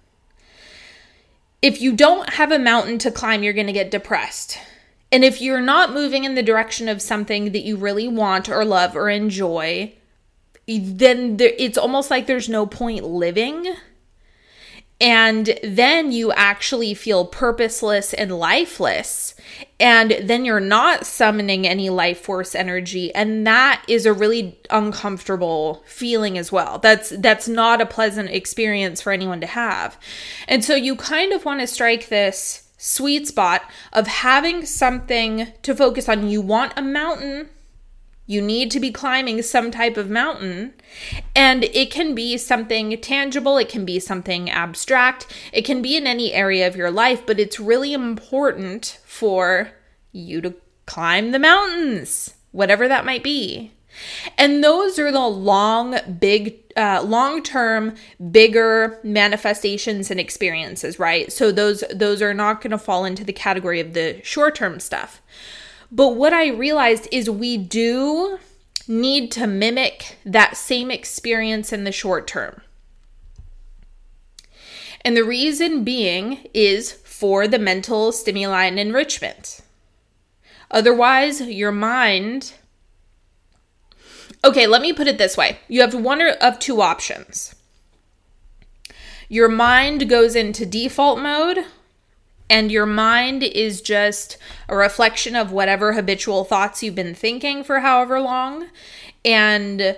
If 1.61 1.81
you 1.81 1.97
don't 1.97 2.35
have 2.35 2.53
a 2.53 2.61
mountain 2.61 2.99
to 2.99 3.11
climb, 3.11 3.43
you're 3.43 3.53
going 3.53 3.67
to 3.67 3.73
get 3.73 3.91
depressed. 3.91 4.57
And 5.15 5.25
if 5.25 5.41
you're 5.41 5.61
not 5.61 5.95
moving 5.95 6.25
in 6.25 6.35
the 6.35 6.43
direction 6.43 6.89
of 6.89 7.01
something 7.01 7.53
that 7.53 7.63
you 7.63 7.77
really 7.77 8.09
want 8.09 8.49
or 8.49 8.65
love 8.65 8.97
or 8.97 9.09
enjoy, 9.09 9.93
then 10.67 11.37
there, 11.37 11.53
it's 11.57 11.79
almost 11.79 12.11
like 12.11 12.27
there's 12.27 12.49
no 12.49 12.67
point 12.67 13.05
living. 13.05 13.77
And 15.01 15.57
then 15.63 16.11
you 16.11 16.33
actually 16.33 16.95
feel 16.95 17.27
purposeless 17.27 18.13
and 18.13 18.37
lifeless. 18.37 19.37
And 19.79 20.17
then 20.21 20.45
you're 20.45 20.59
not 20.59 21.07
summoning 21.07 21.65
any 21.65 21.91
life 21.91 22.19
force 22.19 22.57
energy. 22.57 23.15
And 23.15 23.47
that 23.47 23.85
is 23.87 24.07
a 24.07 24.13
really 24.13 24.59
uncomfortable 24.69 25.85
feeling 25.87 26.37
as 26.37 26.51
well. 26.51 26.81
That's 26.81 27.11
that's 27.11 27.47
not 27.47 27.81
a 27.81 27.87
pleasant 27.87 28.31
experience 28.31 29.01
for 29.01 29.13
anyone 29.13 29.41
to 29.43 29.47
have. 29.47 29.97
And 30.49 30.65
so 30.65 30.75
you 30.75 30.97
kind 30.97 31.33
of 31.33 31.45
want 31.45 31.61
to 31.61 31.69
strike 31.69 32.09
this 32.09 32.64
sweet 32.85 33.27
spot 33.27 33.63
of 33.95 34.07
having 34.07 34.67
something 34.67 35.49
to 35.63 35.75
focus 35.75 36.07
on. 36.07 36.29
You 36.29 36.43
want 36.43 36.75
a 36.77 36.83
mountain, 36.83 37.49
you 38.27 38.43
need 38.43 38.71
to 38.73 38.81
be 38.81 38.91
climbing 38.91 39.41
some 39.41 39.71
type 39.71 39.97
of 39.97 40.11
mountain, 40.11 40.75
and 41.35 41.65
it 41.65 41.91
can 41.91 42.15
be 42.15 42.37
something 42.37 42.99
tangible, 43.01 43.57
it 43.57 43.71
can 43.71 43.87
be 43.87 43.99
something 43.99 44.51
abstract, 44.51 45.27
it 45.51 45.63
can 45.63 45.81
be 45.81 45.97
in 45.97 46.07
any 46.07 46.35
area 46.35 46.67
of 46.67 46.77
your 46.77 46.91
life, 46.91 47.25
but 47.25 47.41
it's 47.41 47.59
really 47.59 47.95
important 47.95 48.99
for 49.07 49.71
you 50.13 50.43
to 50.43 50.55
climb 50.85 51.33
the 51.33 51.39
mountains, 51.39 52.35
whatever 52.53 52.87
that 52.87 53.07
might 53.07 53.23
be. 53.23 53.73
And 54.37 54.63
those 54.63 54.99
are 54.99 55.13
the 55.13 55.27
long, 55.27 55.97
big, 56.19 56.61
uh, 56.77 57.03
long 57.03 57.43
term, 57.43 57.95
bigger 58.31 58.99
manifestations 59.03 60.11
and 60.11 60.19
experiences, 60.19 60.99
right? 60.99 61.33
So 61.33 61.53
those 61.53 61.85
those 61.95 62.23
are 62.23 62.35
not 62.35 62.61
going 62.61 62.73
to 62.73 62.79
fall 62.79 63.05
into 63.05 63.25
the 63.25 63.33
category 63.33 63.81
of 63.81 63.95
the 63.95 64.21
short 64.23 64.55
term 64.55 64.81
stuff. 64.81 65.21
But 65.91 66.17
what 66.17 66.33
I 66.33 66.49
realized 66.49 67.09
is 67.13 67.31
we 67.31 67.57
do 67.57 68.39
need 68.89 69.31
to 69.33 69.47
mimic 69.47 70.19
that 70.25 70.57
same 70.57 70.91
experience 70.91 71.73
in 71.73 71.85
the 71.85 71.93
short 71.93 72.27
term. 72.27 72.61
And 75.05 75.17
the 75.17 75.25
reason 75.25 75.85
being 75.85 76.49
is 76.55 76.93
for 76.93 77.47
the 77.47 77.59
mental 77.59 78.11
stimuli 78.11 78.65
and 78.65 78.79
enrichment. 78.79 79.61
Otherwise, 80.71 81.43
your 81.43 81.73
mind 81.73 82.55
Okay, 84.45 84.67
let 84.67 84.83
me 84.83 84.93
put 84.93 85.07
it 85.07 85.17
this 85.17 85.39
way 85.39 85.59
you 85.69 85.81
have 85.81 85.95
one 85.95 86.21
of 86.21 86.59
two 86.59 86.83
options. 86.83 87.55
Your 89.29 89.49
mind 89.49 90.09
goes 90.11 90.37
into 90.37 90.67
default 90.67 91.19
mode, 91.19 91.65
and 92.51 92.71
your 92.71 92.85
mind 92.85 93.43
is 93.43 93.81
just 93.81 94.37
a 94.69 94.77
reflection 94.77 95.35
of 95.35 95.51
whatever 95.51 95.95
habitual 95.95 96.45
thoughts 96.45 96.83
you've 96.83 96.95
been 96.95 97.15
thinking 97.15 97.65
for 97.65 97.81
however 97.81 98.21
long, 98.21 98.69
and 99.25 99.97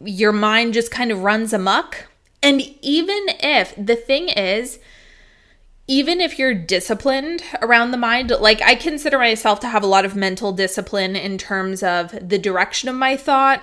your 0.00 0.32
mind 0.32 0.74
just 0.74 0.90
kind 0.90 1.12
of 1.12 1.22
runs 1.22 1.52
amok. 1.52 2.08
And 2.42 2.60
even 2.82 3.26
if 3.28 3.74
the 3.76 3.96
thing 3.96 4.28
is, 4.28 4.80
even 5.86 6.20
if 6.20 6.36
you're 6.36 6.52
disciplined 6.52 7.44
around 7.62 7.92
the 7.92 7.96
mind, 7.96 8.30
like 8.30 8.60
I 8.60 8.74
consider 8.74 9.18
myself 9.18 9.60
to 9.60 9.68
have 9.68 9.84
a 9.84 9.86
lot 9.86 10.04
of 10.04 10.16
mental 10.16 10.50
discipline 10.50 11.14
in 11.14 11.38
terms 11.38 11.82
of 11.82 12.10
the 12.28 12.38
direction 12.38 12.88
of 12.88 12.96
my 12.96 13.16
thought, 13.16 13.62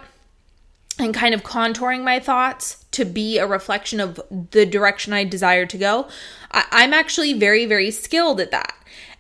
and 0.99 1.13
kind 1.13 1.33
of 1.33 1.43
contouring 1.43 2.03
my 2.03 2.19
thoughts 2.19 2.85
to 2.91 3.05
be 3.05 3.37
a 3.37 3.47
reflection 3.47 3.99
of 3.99 4.19
the 4.51 4.65
direction 4.65 5.13
I 5.13 5.23
desire 5.23 5.65
to 5.65 5.77
go, 5.77 6.07
I- 6.51 6.83
am 6.83 6.93
actually 6.93 7.33
very, 7.33 7.65
very 7.65 7.91
skilled 7.91 8.39
at 8.39 8.51
that. 8.51 8.73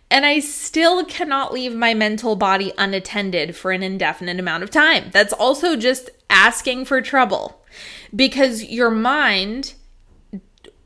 And 0.09 0.25
I 0.25 0.39
still 0.39 1.05
cannot 1.05 1.53
leave 1.53 1.73
my 1.73 1.93
mental 1.93 2.35
body 2.35 2.73
unattended 2.77 3.55
for 3.55 3.71
an 3.71 3.81
indefinite 3.81 4.39
amount 4.39 4.63
of 4.63 4.69
time. 4.69 5.09
That's 5.11 5.31
also 5.31 5.77
just 5.77 6.09
asking 6.29 6.85
for 6.85 7.01
trouble 7.01 7.61
because 8.13 8.65
your 8.65 8.89
mind 8.89 9.73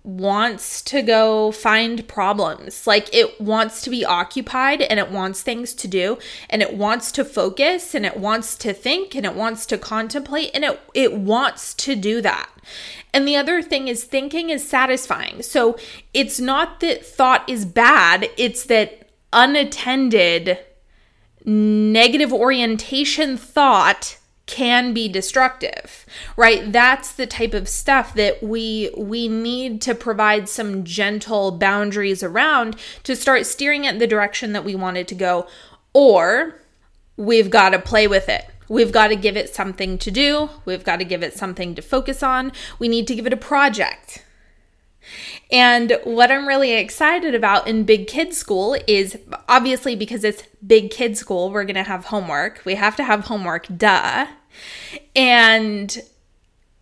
wants 0.06 0.84
to 0.84 1.02
go 1.02 1.52
find 1.52 2.08
problems. 2.08 2.86
Like 2.86 3.14
it 3.14 3.42
wants 3.42 3.82
to 3.82 3.90
be 3.90 4.06
occupied 4.06 4.82
and 4.84 5.00
it 5.00 5.10
wants 5.10 5.42
things 5.42 5.74
to 5.74 5.88
do 5.88 6.20
and 6.50 6.62
it 6.62 6.76
wants 6.76 7.12
to 7.14 7.26
focus 7.26 7.96
and 7.96 8.06
it 8.06 8.18
wants 8.18 8.56
to 8.58 8.72
think 8.72 9.16
and 9.16 9.26
it 9.26 9.34
wants 9.34 9.66
to 9.66 9.78
contemplate 9.78 10.52
and 10.54 10.64
it 10.64 10.80
it 10.94 11.14
wants 11.14 11.74
to 11.74 11.96
do 11.96 12.22
that. 12.22 12.50
And 13.14 13.28
the 13.28 13.36
other 13.36 13.62
thing 13.62 13.88
is 13.88 14.04
thinking 14.04 14.52
is 14.52 14.68
satisfying. 14.68 15.42
So 15.42 15.78
it's 16.14 16.40
not 16.40 16.82
that 16.82 17.06
thought 17.06 17.50
is 17.50 17.66
bad, 17.66 18.30
it's 18.38 18.66
that 18.66 19.10
unattended 19.34 20.60
negative 21.44 22.32
orientation 22.32 23.38
thought 23.38 24.18
can 24.46 24.94
be 24.94 25.08
destructive 25.08 26.06
right 26.38 26.72
that's 26.72 27.12
the 27.14 27.26
type 27.26 27.54
of 27.54 27.68
stuff 27.68 28.14
that 28.14 28.44
we 28.44 28.92
we 28.96 29.28
need 29.28 29.82
to 29.82 29.96
provide 29.96 30.48
some 30.48 30.84
gentle 30.84 31.52
boundaries 31.52 32.22
around 32.22 32.76
to 33.04 33.16
start 33.16 33.46
steering 33.46 33.86
it 33.86 33.94
in 33.94 34.00
the 34.00 34.08
direction 34.08 34.54
that 34.54 34.64
we 34.64 34.76
want 34.76 34.98
it 34.98 35.08
to 35.08 35.16
go 35.16 35.48
or 35.94 36.56
we've 37.18 37.50
got 37.50 37.70
to 37.70 37.80
play 37.80 38.08
with 38.08 38.30
it 38.30 38.46
We've 38.68 38.92
got 38.92 39.10
to 39.10 39.16
give 39.16 39.38
it 39.38 39.54
something 39.54 39.98
to 40.00 40.12
do. 40.12 40.50
We've 40.66 40.84
got 40.84 40.98
to 40.98 41.06
give 41.06 41.24
it 41.24 41.38
something 41.38 41.76
to 41.76 41.82
focus 41.82 42.24
on. 42.24 42.52
We 42.80 42.88
need 42.88 43.08
to 43.08 43.16
give 43.16 43.28
it 43.28 43.34
a 43.34 43.38
project. 43.38 44.25
And 45.52 46.00
what 46.04 46.32
I'm 46.32 46.48
really 46.48 46.74
excited 46.74 47.36
about 47.36 47.68
in 47.68 47.84
Big 47.84 48.08
Kid 48.08 48.34
School 48.34 48.78
is 48.88 49.18
obviously 49.48 49.96
because 49.96 50.24
it's 50.24 50.44
Big 50.66 50.92
Kid 50.92 51.18
School, 51.18 51.52
we're 51.52 51.66
going 51.66 51.76
to 51.76 51.84
have 51.84 52.06
homework. 52.06 52.62
We 52.66 52.76
have 52.76 52.96
to 52.98 53.04
have 53.04 53.26
homework, 53.26 53.68
duh. 53.76 54.28
And 55.16 55.98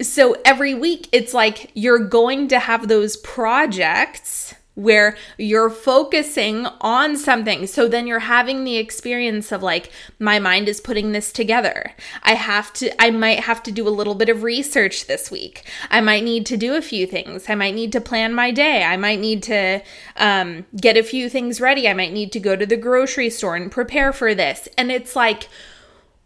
so 0.02 0.36
every 0.46 0.74
week 0.74 1.08
it's 1.12 1.34
like 1.34 1.72
you're 1.74 2.00
going 2.00 2.48
to 2.50 2.60
have 2.60 2.88
those 2.88 3.18
projects 3.18 4.56
where 4.76 5.16
you're 5.38 5.70
focusing 5.70 6.66
on 6.82 7.16
something. 7.16 7.68
So 7.68 7.88
then 7.88 8.08
you're 8.08 8.20
having 8.20 8.64
the 8.64 8.78
experience 8.78 9.52
of 9.52 9.62
like, 9.62 9.92
my 10.20 10.40
mind 10.40 10.68
is 10.68 10.82
putting 10.82 11.12
this 11.12 11.32
together. 11.32 11.94
I 12.24 12.34
have 12.34 12.74
to, 12.74 13.02
I 13.02 13.12
might 13.12 13.42
have 13.42 13.62
to 13.64 13.72
do 13.72 13.88
a 13.88 13.90
little 13.90 14.16
bit 14.16 14.30
of 14.30 14.42
research 14.42 15.06
this 15.06 15.30
week. 15.30 15.70
I 15.92 16.02
might 16.02 16.24
need 16.24 16.46
to 16.48 16.58
do 16.58 16.76
a 16.76 16.82
few 16.82 17.06
things. 17.06 17.50
I 17.50 17.56
might 17.56 17.76
need 17.76 17.92
to 17.92 18.02
plan 18.02 18.34
my 18.34 18.50
day. 18.50 18.84
I 18.84 18.98
might 18.98 19.20
need 19.20 19.44
to 19.44 19.82
um, 20.18 20.66
get 20.76 20.98
a 20.98 21.04
few 21.04 21.30
things 21.30 21.62
ready. 21.62 21.88
I 21.88 21.94
might 21.94 22.14
need 22.14 22.32
to 22.32 22.40
go 22.40 22.56
to 22.56 22.66
the 22.66 22.78
grocery 22.78 23.30
store 23.30 23.56
and 23.56 23.72
prepare 23.72 24.12
for 24.12 24.34
this. 24.34 24.68
And 24.78 24.92
it's 24.92 25.16
like, 25.16 25.50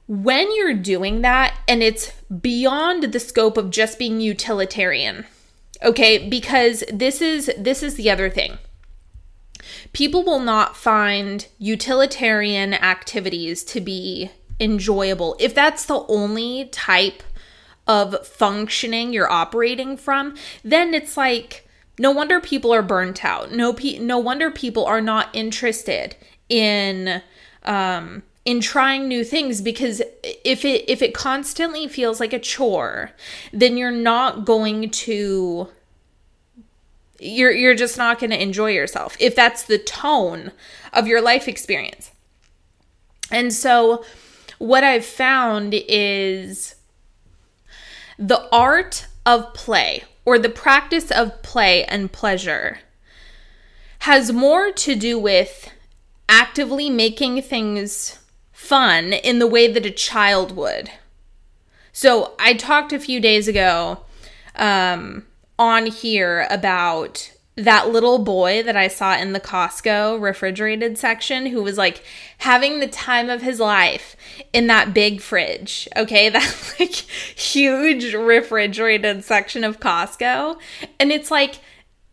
when 0.07 0.55
you're 0.55 0.73
doing 0.73 1.21
that 1.21 1.53
and 1.67 1.83
it's 1.83 2.13
beyond 2.41 3.03
the 3.03 3.19
scope 3.19 3.57
of 3.57 3.69
just 3.69 3.99
being 3.99 4.21
utilitarian 4.21 5.25
okay 5.83 6.27
because 6.29 6.83
this 6.91 7.21
is 7.21 7.51
this 7.57 7.83
is 7.83 7.95
the 7.95 8.09
other 8.09 8.29
thing. 8.29 8.57
People 9.93 10.23
will 10.23 10.39
not 10.39 10.75
find 10.77 11.47
utilitarian 11.57 12.73
activities 12.73 13.63
to 13.65 13.81
be 13.81 14.31
enjoyable 14.59 15.35
if 15.39 15.53
that's 15.53 15.85
the 15.85 16.03
only 16.07 16.65
type 16.65 17.21
of 17.85 18.25
functioning 18.25 19.13
you're 19.13 19.31
operating 19.31 19.95
from 19.95 20.35
then 20.63 20.93
it's 20.95 21.15
like 21.15 21.67
no 21.99 22.11
wonder 22.11 22.39
people 22.39 22.73
are 22.73 22.81
burnt 22.81 23.25
out. 23.25 23.51
No 23.51 23.73
pe- 23.73 23.99
no 23.99 24.17
wonder 24.17 24.51
people 24.51 24.85
are 24.85 25.01
not 25.01 25.29
interested 25.33 26.15
in 26.49 27.21
um 27.63 28.23
in 28.47 28.61
trying 28.61 29.09
new 29.09 29.25
things 29.25 29.61
because 29.61 30.01
if 30.23 30.63
it 30.63 30.89
if 30.89 31.01
it 31.01 31.13
constantly 31.13 31.85
feels 31.85 32.21
like 32.21 32.31
a 32.31 32.39
chore 32.39 33.11
then 33.51 33.75
you're 33.75 33.91
not 33.91 34.45
going 34.45 34.89
to 34.89 35.67
you're 37.19 37.51
you're 37.51 37.75
just 37.75 37.97
not 37.97 38.21
going 38.21 38.29
to 38.29 38.41
enjoy 38.41 38.71
yourself 38.71 39.17
if 39.19 39.35
that's 39.35 39.63
the 39.63 39.77
tone 39.77 40.53
of 40.93 41.07
your 41.07 41.21
life 41.21 41.45
experience. 41.49 42.11
And 43.29 43.51
so 43.51 44.05
what 44.59 44.81
i've 44.81 45.05
found 45.05 45.73
is 45.73 46.75
the 48.17 48.47
art 48.49 49.07
of 49.25 49.53
play 49.53 50.05
or 50.23 50.39
the 50.39 50.47
practice 50.47 51.11
of 51.11 51.43
play 51.43 51.83
and 51.83 52.13
pleasure 52.13 52.79
has 53.99 54.31
more 54.31 54.71
to 54.71 54.95
do 54.95 55.19
with 55.19 55.69
actively 56.29 56.89
making 56.89 57.41
things 57.41 58.19
fun 58.57 59.13
in 59.13 59.37
the 59.37 59.45
way 59.45 59.71
that 59.71 59.85
a 59.85 59.91
child 59.91 60.55
would. 60.55 60.89
So 61.93 62.33
I 62.39 62.55
talked 62.55 62.91
a 62.91 62.99
few 62.99 63.19
days 63.19 63.47
ago 63.47 63.99
um, 64.55 65.27
on 65.59 65.85
here 65.85 66.47
about 66.49 67.31
that 67.55 67.89
little 67.89 68.17
boy 68.17 68.63
that 68.63 68.75
I 68.75 68.87
saw 68.87 69.15
in 69.15 69.33
the 69.33 69.39
Costco 69.39 70.19
refrigerated 70.19 70.97
section 70.97 71.45
who 71.45 71.61
was 71.61 71.77
like 71.77 72.03
having 72.39 72.79
the 72.79 72.87
time 72.87 73.29
of 73.29 73.43
his 73.43 73.59
life 73.59 74.15
in 74.51 74.65
that 74.67 74.91
big 74.91 75.21
fridge. 75.21 75.87
Okay, 75.95 76.27
that 76.29 76.73
like 76.79 76.95
huge 76.95 78.15
refrigerated 78.15 79.23
section 79.23 79.63
of 79.63 79.79
Costco. 79.79 80.57
And 80.99 81.11
it's 81.11 81.29
like 81.29 81.59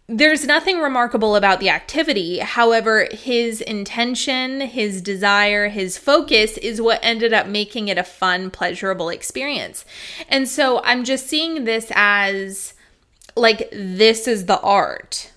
there's 0.06 0.44
nothing 0.46 0.80
remarkable 0.80 1.34
about 1.34 1.60
the 1.60 1.70
activity. 1.70 2.38
However, 2.38 3.08
his 3.10 3.62
intention, 3.62 4.60
his 4.60 5.00
desire, 5.00 5.68
his 5.68 5.96
focus 5.96 6.58
is 6.58 6.80
what 6.80 7.00
ended 7.02 7.32
up 7.32 7.46
making 7.46 7.88
it 7.88 7.96
a 7.96 8.04
fun, 8.04 8.50
pleasurable 8.50 9.08
experience. 9.08 9.86
And 10.28 10.46
so 10.46 10.82
I'm 10.84 11.04
just 11.04 11.26
seeing 11.26 11.64
this 11.64 11.90
as 11.94 12.74
like, 13.34 13.68
this 13.72 14.28
is 14.28 14.44
the 14.44 14.60
art 14.60 15.30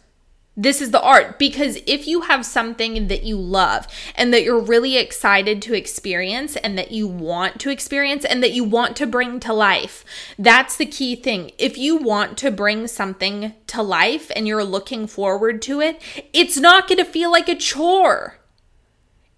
this 0.57 0.81
is 0.81 0.89
the 0.89 1.01
art 1.01 1.37
because 1.37 1.77
if 1.85 2.07
you 2.07 2.21
have 2.21 2.43
something 2.43 3.07
that 3.09 3.23
you 3.23 3.37
love 3.37 3.87
and 4.15 4.33
that 4.33 4.43
you're 4.43 4.59
really 4.59 4.97
excited 4.97 5.61
to 5.61 5.75
experience 5.75 6.55
and 6.55 6.75
that 6.79 6.91
you 6.91 7.07
want 7.07 7.59
to 7.59 7.69
experience 7.69 8.25
and 8.25 8.41
that 8.41 8.53
you 8.53 8.63
want 8.63 8.95
to 8.97 9.05
bring 9.05 9.39
to 9.39 9.53
life, 9.53 10.03
that's 10.39 10.75
the 10.75 10.87
key 10.87 11.15
thing. 11.15 11.51
If 11.59 11.77
you 11.77 11.95
want 11.97 12.39
to 12.39 12.49
bring 12.49 12.87
something 12.87 13.53
to 13.67 13.83
life 13.83 14.31
and 14.35 14.47
you're 14.47 14.63
looking 14.63 15.05
forward 15.05 15.61
to 15.63 15.79
it, 15.79 16.01
it's 16.33 16.57
not 16.57 16.87
going 16.87 16.97
to 16.97 17.05
feel 17.05 17.31
like 17.31 17.47
a 17.47 17.55
chore. 17.55 18.39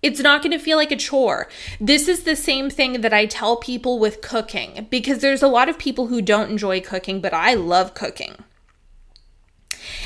It's 0.02 0.22
not 0.22 0.42
going 0.42 0.58
to 0.58 0.64
feel 0.64 0.78
like 0.78 0.94
a 0.94 0.96
chore. 0.96 1.50
This 1.82 2.08
is 2.08 2.24
the 2.24 2.38
same 2.38 2.70
thing 2.70 3.02
that 3.02 3.12
I 3.12 3.26
tell 3.26 3.58
people 3.58 4.00
with 4.00 4.22
cooking 4.22 4.88
because 4.90 5.20
there's 5.20 5.44
a 5.44 5.50
lot 5.50 5.68
of 5.68 5.78
people 5.78 6.08
who 6.08 6.22
don't 6.22 6.50
enjoy 6.50 6.80
cooking, 6.80 7.20
but 7.20 7.34
I 7.34 7.56
love 7.56 7.94
cooking. 7.94 8.46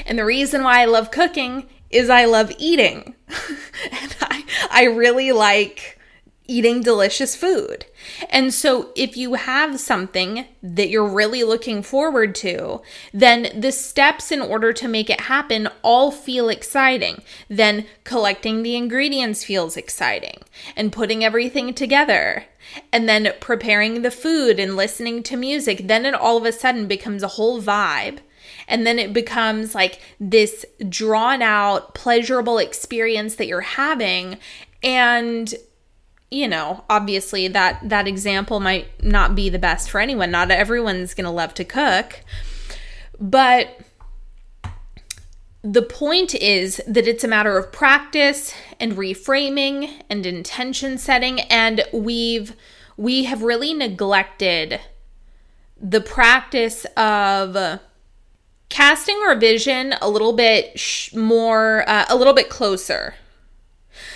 And 0.05 0.17
the 0.17 0.25
reason 0.25 0.63
why 0.63 0.81
I 0.81 0.85
love 0.85 1.11
cooking 1.11 1.67
is 1.89 2.09
I 2.09 2.25
love 2.25 2.51
eating. 2.57 3.15
and 3.91 4.15
I, 4.21 4.43
I 4.71 4.83
really 4.85 5.31
like 5.31 5.99
eating 6.47 6.81
delicious 6.81 7.35
food. 7.35 7.85
And 8.29 8.53
so, 8.53 8.89
if 8.95 9.15
you 9.15 9.35
have 9.35 9.79
something 9.79 10.45
that 10.61 10.89
you're 10.89 11.07
really 11.07 11.43
looking 11.43 11.81
forward 11.81 12.35
to, 12.35 12.81
then 13.13 13.49
the 13.59 13.71
steps 13.71 14.31
in 14.31 14.41
order 14.41 14.73
to 14.73 14.87
make 14.87 15.09
it 15.09 15.21
happen 15.21 15.69
all 15.83 16.11
feel 16.11 16.49
exciting. 16.49 17.21
Then, 17.49 17.85
collecting 18.03 18.61
the 18.61 18.75
ingredients 18.75 19.45
feels 19.45 19.77
exciting, 19.77 20.43
and 20.75 20.91
putting 20.91 21.23
everything 21.23 21.73
together, 21.73 22.45
and 22.91 23.07
then 23.07 23.33
preparing 23.39 24.01
the 24.01 24.11
food 24.11 24.59
and 24.59 24.75
listening 24.75 25.23
to 25.23 25.37
music, 25.37 25.87
then 25.87 26.05
it 26.05 26.13
all 26.13 26.37
of 26.37 26.45
a 26.45 26.51
sudden 26.51 26.87
becomes 26.87 27.23
a 27.23 27.29
whole 27.29 27.61
vibe. 27.61 28.19
And 28.67 28.85
then 28.85 28.99
it 28.99 29.13
becomes 29.13 29.75
like 29.75 29.99
this 30.19 30.65
drawn 30.89 31.41
out, 31.41 31.93
pleasurable 31.95 32.57
experience 32.57 33.35
that 33.35 33.47
you're 33.47 33.61
having. 33.61 34.37
And 34.81 35.53
you 36.31 36.47
know 36.47 36.83
obviously 36.89 37.47
that 37.47 37.79
that 37.87 38.07
example 38.07 38.59
might 38.59 38.87
not 39.03 39.35
be 39.35 39.49
the 39.49 39.59
best 39.59 39.89
for 39.89 40.01
anyone. 40.01 40.31
Not 40.31 40.49
everyone's 40.49 41.13
going 41.13 41.25
to 41.25 41.31
love 41.31 41.53
to 41.55 41.63
cook. 41.63 42.21
But 43.19 43.79
the 45.61 45.81
point 45.81 46.35
is 46.35 46.81
that 46.85 47.07
it's 47.07 47.23
a 47.23 47.27
matter 47.27 47.57
of 47.57 47.71
practice 47.71 48.53
and 48.79 48.93
reframing 48.93 50.01
and 50.09 50.25
intention 50.25 50.97
setting. 50.97 51.39
And 51.41 51.83
we've 51.93 52.55
we 52.97 53.23
have 53.23 53.41
really 53.41 53.73
neglected 53.73 54.79
the 55.79 56.01
practice 56.01 56.85
of 56.97 57.79
casting 58.73 59.19
our 59.27 59.35
vision 59.35 59.93
a 60.01 60.09
little 60.09 60.33
bit 60.33 60.79
sh- 60.79 61.13
more, 61.13 61.87
uh, 61.87 62.05
a 62.09 62.15
little 62.15 62.33
bit 62.33 62.49
closer. 62.49 63.13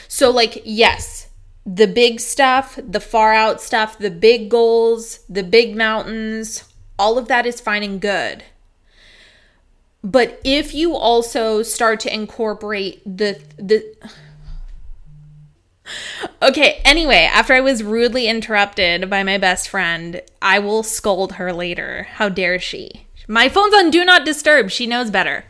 So, 0.08 0.32
like, 0.32 0.64
yes, 0.66 1.30
the 1.64 1.86
big 1.86 2.20
stuff, 2.20 2.80
the 2.82 3.00
far 3.00 3.36
out 3.36 3.62
stuff, 3.62 4.00
the 4.00 4.10
big 4.10 4.50
goals, 4.50 5.20
the 5.30 5.44
big 5.44 5.76
mountains, 5.76 6.64
all 6.98 7.20
of 7.20 7.28
that 7.28 7.46
is 7.46 7.62
fine 7.62 7.84
and 7.84 8.02
good. 8.02 8.44
But 10.04 10.42
if 10.44 10.74
you 10.74 10.96
also 10.96 11.62
start 11.62 12.00
to 12.02 12.14
incorporate 12.14 13.04
the 13.06 13.40
the 13.58 13.86
Okay, 16.42 16.82
anyway, 16.84 17.30
after 17.32 17.54
I 17.54 17.62
was 17.62 17.84
rudely 17.84 18.28
interrupted 18.28 19.10
by 19.10 19.24
my 19.24 19.38
best 19.38 19.70
friend, 19.70 20.22
I 20.42 20.60
will 20.60 20.84
scold 20.84 21.34
her 21.34 21.54
later. 21.54 22.08
How 22.14 22.28
dare 22.28 22.60
she? 22.60 23.07
My 23.28 23.50
phone's 23.50 23.74
on 23.74 23.90
do 23.90 24.06
not 24.06 24.26
disturb. 24.26 24.72
She 24.72 24.88
knows 24.88 25.12
better. 25.12 25.46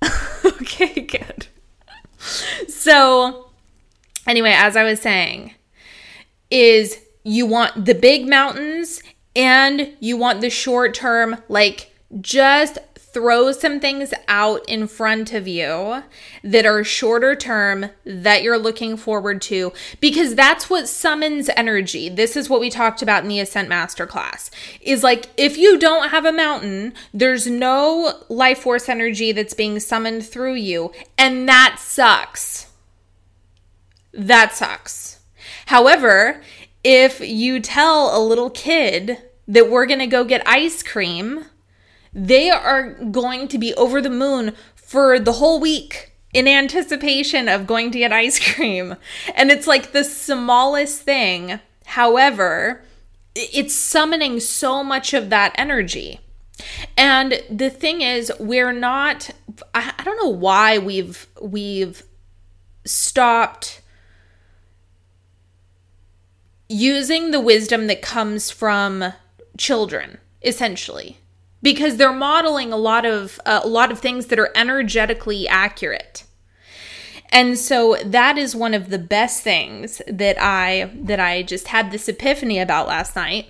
okay, 0.44 1.00
good. 1.00 1.48
So, 2.68 3.50
anyway, 4.26 4.52
as 4.52 4.76
I 4.76 4.84
was 4.84 5.00
saying, 5.00 5.54
is 6.50 6.98
you 7.24 7.46
want 7.46 7.84
the 7.84 7.94
big 7.94 8.28
mountains 8.28 9.02
and 9.34 9.92
you 10.00 10.16
want 10.16 10.40
the 10.40 10.50
short 10.50 10.94
term, 10.94 11.42
like 11.48 11.92
just 12.20 12.78
throw 13.12 13.52
some 13.52 13.80
things 13.80 14.12
out 14.28 14.68
in 14.68 14.86
front 14.86 15.32
of 15.32 15.48
you 15.48 16.02
that 16.42 16.66
are 16.66 16.84
shorter 16.84 17.34
term 17.34 17.86
that 18.04 18.42
you're 18.42 18.58
looking 18.58 18.96
forward 18.96 19.40
to 19.42 19.72
because 20.00 20.34
that's 20.34 20.68
what 20.68 20.88
summons 20.88 21.48
energy. 21.56 22.08
This 22.08 22.36
is 22.36 22.50
what 22.50 22.60
we 22.60 22.70
talked 22.70 23.02
about 23.02 23.22
in 23.22 23.28
the 23.28 23.40
Ascent 23.40 23.68
Masterclass. 23.68 24.50
Is 24.80 25.02
like 25.02 25.26
if 25.36 25.56
you 25.56 25.78
don't 25.78 26.10
have 26.10 26.24
a 26.24 26.32
mountain, 26.32 26.92
there's 27.14 27.46
no 27.46 28.22
life 28.28 28.58
force 28.58 28.88
energy 28.88 29.32
that's 29.32 29.54
being 29.54 29.80
summoned 29.80 30.26
through 30.26 30.54
you, 30.54 30.92
and 31.16 31.48
that 31.48 31.76
sucks. 31.78 32.70
That 34.12 34.54
sucks. 34.54 35.20
However, 35.66 36.42
if 36.84 37.20
you 37.20 37.60
tell 37.60 38.16
a 38.16 38.20
little 38.24 38.50
kid 38.50 39.18
that 39.46 39.70
we're 39.70 39.86
going 39.86 39.98
to 40.00 40.06
go 40.06 40.24
get 40.24 40.46
ice 40.46 40.82
cream, 40.82 41.44
they 42.12 42.50
are 42.50 42.90
going 42.90 43.48
to 43.48 43.58
be 43.58 43.74
over 43.74 44.00
the 44.00 44.10
moon 44.10 44.54
for 44.74 45.18
the 45.18 45.34
whole 45.34 45.60
week 45.60 46.12
in 46.32 46.46
anticipation 46.46 47.48
of 47.48 47.66
going 47.66 47.90
to 47.90 47.98
get 47.98 48.12
ice 48.12 48.38
cream. 48.54 48.96
And 49.34 49.50
it's 49.50 49.66
like 49.66 49.92
the 49.92 50.04
smallest 50.04 51.02
thing. 51.02 51.60
However, 51.84 52.82
it's 53.34 53.74
summoning 53.74 54.40
so 54.40 54.82
much 54.82 55.14
of 55.14 55.30
that 55.30 55.54
energy. 55.56 56.20
And 56.96 57.40
the 57.48 57.70
thing 57.70 58.00
is, 58.00 58.32
we're 58.40 58.72
not 58.72 59.30
I, 59.74 60.02
don't 60.04 60.22
know 60.22 60.30
why 60.30 60.78
we've 60.78 61.26
we've 61.40 62.02
stopped 62.84 63.80
using 66.68 67.30
the 67.30 67.40
wisdom 67.40 67.86
that 67.86 68.02
comes 68.02 68.50
from 68.50 69.12
children 69.56 70.18
essentially 70.42 71.18
because 71.62 71.96
they're 71.96 72.12
modeling 72.12 72.72
a 72.72 72.76
lot 72.76 73.04
of 73.04 73.40
uh, 73.44 73.60
a 73.62 73.68
lot 73.68 73.90
of 73.90 73.98
things 73.98 74.26
that 74.26 74.38
are 74.38 74.52
energetically 74.54 75.48
accurate 75.48 76.24
and 77.30 77.58
so 77.58 77.96
that 78.04 78.38
is 78.38 78.56
one 78.56 78.74
of 78.74 78.90
the 78.90 78.98
best 78.98 79.42
things 79.42 80.00
that 80.08 80.36
i 80.40 80.90
that 80.94 81.20
i 81.20 81.42
just 81.42 81.68
had 81.68 81.90
this 81.90 82.08
epiphany 82.08 82.58
about 82.58 82.86
last 82.88 83.16
night 83.16 83.46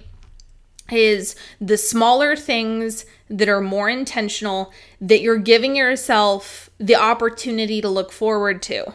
is 0.91 1.37
the 1.61 1.77
smaller 1.77 2.35
things 2.35 3.05
that 3.29 3.49
are 3.49 3.61
more 3.61 3.91
intentional 3.91 4.73
that 5.01 5.21
you're 5.21 5.37
giving 5.37 5.77
yourself 5.77 6.71
the 6.79 6.97
opportunity 6.97 7.81
to 7.83 7.89
look 7.89 8.11
forward 8.11 8.63
to 8.63 8.93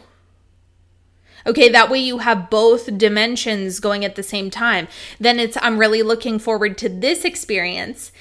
Okay, 1.46 1.68
that 1.68 1.90
way 1.90 1.98
you 1.98 2.18
have 2.18 2.48
both 2.48 2.96
dimensions 2.96 3.78
going 3.78 4.04
at 4.04 4.14
the 4.14 4.22
same 4.22 4.50
time. 4.50 4.88
Then 5.20 5.38
it's, 5.38 5.58
I'm 5.60 5.78
really 5.78 6.02
looking 6.02 6.38
forward 6.38 6.78
to 6.78 6.88
this 6.88 7.24
experience 7.24 8.12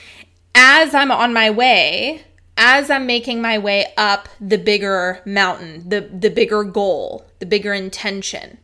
as 0.56 0.94
I'm 0.94 1.12
on 1.12 1.34
my 1.34 1.50
way, 1.50 2.24
as 2.58 2.90
I'm 2.90 3.06
making 3.06 3.42
my 3.42 3.58
way 3.58 3.88
up 3.98 4.30
the 4.40 4.58
bigger 4.58 5.22
mountain, 5.26 5.88
the, 5.90 6.02
the 6.02 6.30
bigger 6.30 6.64
goal, 6.64 7.26
the 7.40 7.46
bigger 7.46 7.74
intention. 7.74 8.60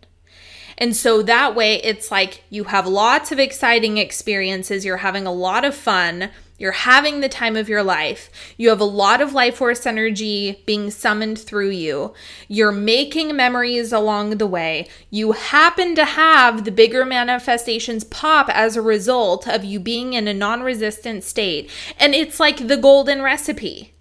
And 0.77 0.95
so 0.95 1.21
that 1.23 1.55
way 1.55 1.75
it's 1.75 2.09
like 2.09 2.43
you 2.49 2.65
have 2.65 2.87
lots 2.87 3.31
of 3.31 3.39
exciting 3.39 3.97
experiences, 3.97 4.85
you're 4.85 4.97
having 4.97 5.27
a 5.27 5.33
lot 5.33 5.65
of 5.65 5.75
fun 5.75 6.29
you're 6.59 6.73
having 6.73 7.21
the 7.21 7.29
time 7.29 7.55
of 7.55 7.69
your 7.69 7.81
life. 7.81 8.29
You 8.57 8.69
have 8.69 8.81
a 8.81 8.85
lot 8.85 9.21
of 9.21 9.33
life 9.33 9.55
force 9.55 9.85
energy 9.85 10.61
being 10.65 10.91
summoned 10.91 11.39
through 11.39 11.69
you. 11.69 12.13
You're 12.49 12.73
making 12.73 13.35
memories 13.35 13.93
along 13.93 14.37
the 14.37 14.45
way. 14.45 14.87
You 15.09 15.31
happen 15.31 15.95
to 15.95 16.03
have 16.03 16.65
the 16.65 16.71
bigger 16.71 17.05
manifestations 17.05 18.03
pop 18.03 18.49
as 18.49 18.75
a 18.75 18.81
result 18.81 19.47
of 19.47 19.63
you 19.63 19.79
being 19.79 20.13
in 20.13 20.27
a 20.27 20.33
non 20.33 20.61
resistant 20.61 21.23
state. 21.23 21.71
And 21.97 22.13
it's 22.13 22.39
like 22.39 22.67
the 22.67 22.77
golden 22.77 23.21
recipe. 23.21 23.93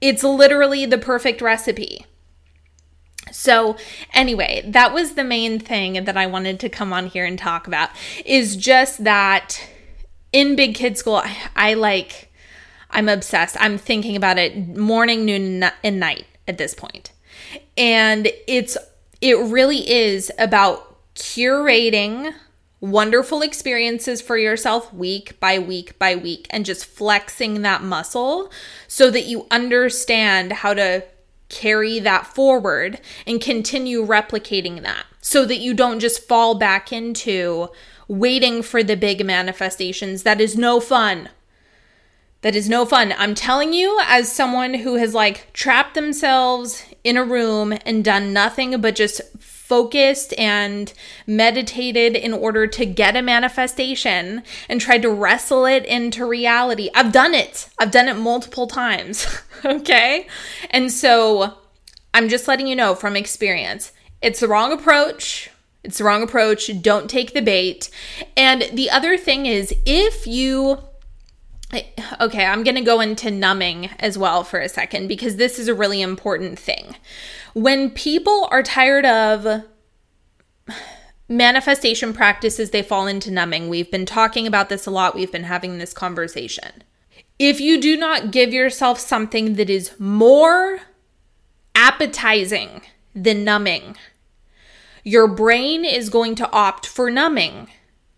It's 0.00 0.24
literally 0.24 0.86
the 0.86 0.98
perfect 0.98 1.42
recipe. 1.42 2.06
So, 3.30 3.76
anyway, 4.12 4.62
that 4.66 4.94
was 4.94 5.14
the 5.14 5.24
main 5.24 5.58
thing 5.58 6.04
that 6.04 6.16
I 6.16 6.26
wanted 6.26 6.60
to 6.60 6.68
come 6.68 6.92
on 6.92 7.06
here 7.06 7.24
and 7.24 7.38
talk 7.38 7.66
about 7.66 7.90
is 8.24 8.56
just 8.56 9.04
that 9.04 9.60
in 10.34 10.56
big 10.56 10.74
kid 10.74 10.98
school, 10.98 11.16
I, 11.16 11.36
I 11.54 11.74
like, 11.74 12.30
I'm 12.90 13.08
obsessed. 13.08 13.56
I'm 13.60 13.78
thinking 13.78 14.16
about 14.16 14.36
it 14.36 14.76
morning, 14.76 15.24
noon, 15.24 15.64
and 15.82 16.00
night 16.00 16.26
at 16.46 16.58
this 16.58 16.74
point. 16.74 17.12
And 17.78 18.28
it's, 18.46 18.76
it 19.20 19.38
really 19.38 19.88
is 19.88 20.30
about 20.36 21.14
curating 21.14 22.34
wonderful 22.80 23.40
experiences 23.40 24.20
for 24.20 24.36
yourself 24.36 24.92
week 24.92 25.38
by 25.40 25.58
week 25.58 25.98
by 25.98 26.14
week 26.16 26.46
and 26.50 26.66
just 26.66 26.84
flexing 26.84 27.62
that 27.62 27.82
muscle 27.82 28.52
so 28.88 29.10
that 29.10 29.24
you 29.24 29.46
understand 29.50 30.52
how 30.52 30.74
to 30.74 31.02
carry 31.48 31.98
that 32.00 32.26
forward 32.26 33.00
and 33.26 33.40
continue 33.40 34.04
replicating 34.04 34.82
that 34.82 35.06
so 35.22 35.46
that 35.46 35.56
you 35.56 35.72
don't 35.72 36.00
just 36.00 36.26
fall 36.28 36.56
back 36.56 36.92
into 36.92 37.68
waiting 38.08 38.62
for 38.62 38.82
the 38.82 38.96
big 38.96 39.24
manifestations. 39.24 40.22
That 40.22 40.40
is 40.40 40.56
no 40.56 40.80
fun. 40.80 41.30
That 42.42 42.54
is 42.54 42.68
no 42.68 42.84
fun. 42.84 43.14
I'm 43.16 43.34
telling 43.34 43.72
you, 43.72 43.98
as 44.04 44.30
someone 44.30 44.74
who 44.74 44.96
has 44.96 45.14
like 45.14 45.50
trapped 45.54 45.94
themselves 45.94 46.84
in 47.02 47.16
a 47.16 47.24
room 47.24 47.72
and 47.86 48.04
done 48.04 48.34
nothing 48.34 48.78
but 48.82 48.94
just 48.94 49.22
focused 49.40 50.34
and 50.38 50.92
meditated 51.26 52.14
in 52.14 52.34
order 52.34 52.66
to 52.66 52.84
get 52.84 53.16
a 53.16 53.22
manifestation 53.22 54.42
and 54.68 54.78
tried 54.78 55.00
to 55.00 55.08
wrestle 55.08 55.64
it 55.64 55.86
into 55.86 56.26
reality. 56.26 56.90
I've 56.94 57.12
done 57.12 57.32
it. 57.32 57.70
I've 57.78 57.90
done 57.90 58.08
it 58.08 58.18
multiple 58.18 58.66
times. 58.66 59.26
okay. 59.64 60.26
And 60.70 60.92
so 60.92 61.54
I'm 62.12 62.28
just 62.28 62.46
letting 62.46 62.66
you 62.66 62.76
know 62.76 62.94
from 62.94 63.16
experience, 63.16 63.92
it's 64.20 64.40
the 64.40 64.48
wrong 64.48 64.70
approach. 64.70 65.50
It's 65.84 65.98
the 65.98 66.04
wrong 66.04 66.22
approach. 66.22 66.70
Don't 66.82 67.08
take 67.08 67.34
the 67.34 67.42
bait. 67.42 67.90
And 68.36 68.68
the 68.72 68.90
other 68.90 69.16
thing 69.16 69.46
is, 69.46 69.74
if 69.84 70.26
you 70.26 70.78
Okay, 72.20 72.44
I'm 72.44 72.62
going 72.62 72.76
to 72.76 72.82
go 72.82 73.00
into 73.00 73.30
numbing 73.30 73.90
as 73.98 74.16
well 74.16 74.44
for 74.44 74.60
a 74.60 74.68
second 74.68 75.08
because 75.08 75.36
this 75.36 75.58
is 75.58 75.66
a 75.66 75.74
really 75.74 76.00
important 76.00 76.58
thing. 76.58 76.96
When 77.52 77.90
people 77.90 78.48
are 78.50 78.62
tired 78.62 79.04
of 79.04 79.64
manifestation 81.28 82.12
practices, 82.12 82.70
they 82.70 82.82
fall 82.82 83.06
into 83.06 83.30
numbing. 83.30 83.68
We've 83.68 83.90
been 83.90 84.06
talking 84.06 84.46
about 84.46 84.68
this 84.68 84.86
a 84.86 84.90
lot, 84.90 85.14
we've 85.14 85.32
been 85.32 85.44
having 85.44 85.78
this 85.78 85.92
conversation. 85.92 86.84
If 87.38 87.60
you 87.60 87.80
do 87.80 87.96
not 87.96 88.30
give 88.30 88.52
yourself 88.52 89.00
something 89.00 89.54
that 89.54 89.68
is 89.68 89.98
more 89.98 90.80
appetizing 91.74 92.82
than 93.14 93.42
numbing, 93.42 93.96
your 95.04 95.28
brain 95.28 95.84
is 95.84 96.08
going 96.08 96.34
to 96.36 96.50
opt 96.50 96.86
for 96.86 97.10
numbing. 97.10 97.68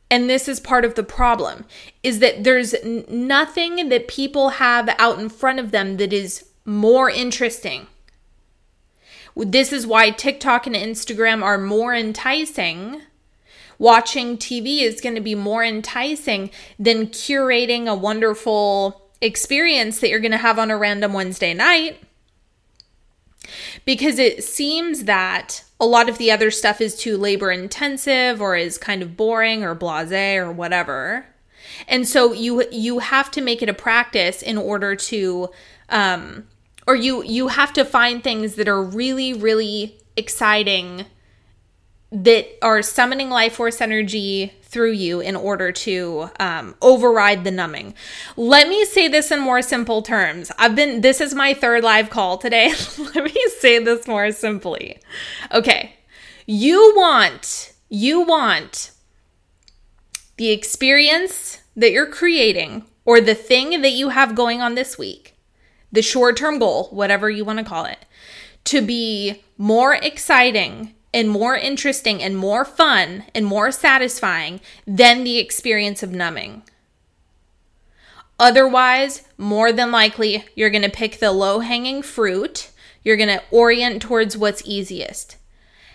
And 0.09 0.31
this 0.31 0.47
is 0.47 0.61
part 0.61 0.85
of 0.85 0.95
the 0.95 1.03
problem 1.03 1.65
is 2.03 2.21
that 2.21 2.45
there's 2.45 2.75
nothing 3.09 3.89
that 3.89 4.09
people 4.09 4.51
have 4.51 4.89
out 4.99 5.19
in 5.19 5.29
front 5.29 5.59
of 5.59 5.73
them 5.73 5.97
that 5.97 6.13
is 6.13 6.47
more 6.65 7.11
interesting. 7.11 7.89
This 9.35 9.73
is 9.73 9.87
why 9.87 10.11
TikTok 10.11 10.67
and 10.67 10.77
Instagram 10.77 11.43
are 11.43 11.59
more 11.59 11.93
enticing. 11.93 13.03
Watching 13.79 14.39
TV 14.39 14.81
is 14.83 15.01
going 15.01 15.17
to 15.17 15.21
be 15.21 15.35
more 15.35 15.63
enticing 15.63 16.51
than 16.79 17.09
curating 17.09 17.87
a 17.87 17.95
wonderful 17.95 19.11
experience 19.21 20.01
that 20.01 20.09
you're 20.09 20.21
going 20.21 20.31
to 20.31 20.39
have 20.39 20.59
on 20.59 20.71
a 20.71 20.79
random 20.79 21.13
Wednesday 21.13 21.53
night. 21.53 21.99
Because 23.87 24.19
it 24.19 24.45
seems 24.45 25.05
that 25.05 25.65
a 25.81 25.87
lot 25.87 26.09
of 26.09 26.19
the 26.19 26.31
other 26.31 26.51
stuff 26.51 26.81
is 26.81 26.97
too 26.97 27.17
labor 27.17 27.51
intensive 27.51 28.43
or 28.43 28.57
is 28.57 28.77
kind 28.77 29.01
of 29.01 29.17
boring 29.17 29.63
or 29.65 29.75
blasé 29.75 30.37
or 30.37 30.53
whatever. 30.53 31.27
And 31.89 32.07
so 32.07 32.33
you 32.33 32.65
you 32.71 32.99
have 32.99 33.31
to 33.33 33.41
make 33.41 33.63
it 33.63 33.69
a 33.69 33.75
practice 33.75 34.43
in 34.43 34.59
order 34.59 34.97
to 34.97 35.49
um 35.89 36.47
or 36.87 36.95
you 36.95 37.23
you 37.25 37.49
have 37.49 37.73
to 37.75 37.85
find 37.85 38.23
things 38.23 38.55
that 38.57 38.69
are 38.69 38.83
really 38.83 39.33
really 39.33 39.99
exciting 40.17 41.07
that 42.11 42.47
are 42.63 42.83
summoning 42.83 43.31
life 43.31 43.55
force 43.55 43.81
energy 43.81 44.53
through 44.77 44.93
you 44.93 45.21
in 45.21 45.35
order 45.35 45.73
to 45.73 46.29
um, 46.39 46.75
override 46.83 47.45
the 47.45 47.51
numbing. 47.51 47.95
Let 48.37 48.69
me 48.69 48.85
say 48.85 49.09
this 49.09 49.31
in 49.31 49.41
more 49.41 49.63
simple 49.63 50.03
terms. 50.03 50.53
I've 50.59 50.77
been, 50.77 51.01
this 51.01 51.19
is 51.23 51.35
my 51.35 51.55
third 51.55 51.83
live 51.83 52.11
call 52.11 52.37
today. 52.37 52.75
Let 52.99 53.25
me 53.25 53.35
say 53.59 53.83
this 53.83 54.07
more 54.07 54.31
simply. 54.33 54.99
Okay. 55.51 55.95
You 56.45 56.93
want, 56.95 57.73
you 57.89 58.21
want 58.21 58.91
the 60.37 60.51
experience 60.51 61.63
that 61.75 61.93
you're 61.93 62.13
creating 62.13 62.85
or 63.07 63.23
the 63.23 63.35
thing 63.35 63.81
that 63.81 63.93
you 63.93 64.11
have 64.11 64.35
going 64.35 64.61
on 64.61 64.75
this 64.75 64.99
week, 64.99 65.39
the 65.91 66.03
short 66.03 66.37
term 66.37 66.59
goal, 66.59 66.89
whatever 66.91 67.31
you 67.31 67.47
want 67.47 67.61
to 67.61 67.65
call 67.65 67.87
it, 67.87 68.05
to 68.65 68.83
be 68.83 69.43
more 69.57 69.95
exciting 69.95 70.95
and 71.17 71.31
more 71.31 71.57
interesting 71.57 72.23
and 72.23 72.37
more 72.37 72.63
fun 72.63 73.25
and 73.35 73.47
more 73.47 73.73
satisfying 73.73 74.61
than 74.87 75.25
the 75.25 75.39
experience 75.39 76.03
of 76.03 76.13
numbing. 76.13 76.63
Otherwise, 78.39 79.23
more 79.39 79.73
than 79.73 79.91
likely, 79.91 80.45
you're 80.55 80.69
going 80.69 80.83
to 80.83 80.91
pick 80.91 81.19
the 81.19 81.33
low 81.33 81.61
hanging 81.61 82.03
fruit. 82.03 82.71
You're 83.03 83.17
going 83.17 83.31
to 83.31 83.43
orient 83.51 84.03
towards 84.03 84.37
what's 84.37 84.63
easiest. 84.67 85.39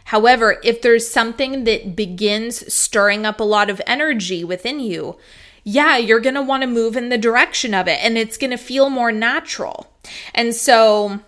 However, 0.06 0.60
if 0.64 0.82
there's 0.82 1.08
something 1.08 1.66
that 1.66 1.96
begins 1.96 2.74
stirring 2.74 3.24
up 3.24 3.40
a 3.40 3.44
lot 3.44 3.70
of 3.70 3.80
energy 3.86 4.44
within 4.44 4.80
you, 4.80 5.18
yeah, 5.64 5.98
you're 5.98 6.20
going 6.20 6.34
to 6.34 6.42
want 6.42 6.64
to 6.64 6.68
move 6.68 6.98
in 6.98 7.10
the 7.10 7.18
direction 7.20 7.76
of 7.76 7.88
it 7.88 8.00
and 8.04 8.18
it's 8.18 8.40
going 8.40 8.50
to 8.50 8.58
feel 8.58 8.90
more 8.90 9.12
natural. 9.12 9.94
And 10.34 10.56
so, 10.56 11.20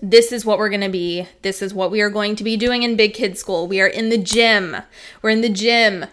this 0.00 0.32
is 0.32 0.44
what 0.44 0.58
we're 0.58 0.68
going 0.68 0.80
to 0.80 0.88
be. 0.88 1.26
This 1.42 1.60
is 1.62 1.74
what 1.74 1.90
we 1.90 2.00
are 2.00 2.10
going 2.10 2.36
to 2.36 2.44
be 2.44 2.56
doing 2.56 2.82
in 2.82 2.96
Big 2.96 3.14
Kid 3.14 3.36
School. 3.36 3.66
We 3.66 3.80
are 3.80 3.86
in 3.86 4.08
the 4.08 4.18
gym. 4.18 4.76
We're 5.20 5.30
in 5.30 5.40
the 5.40 5.48
gym 5.48 6.06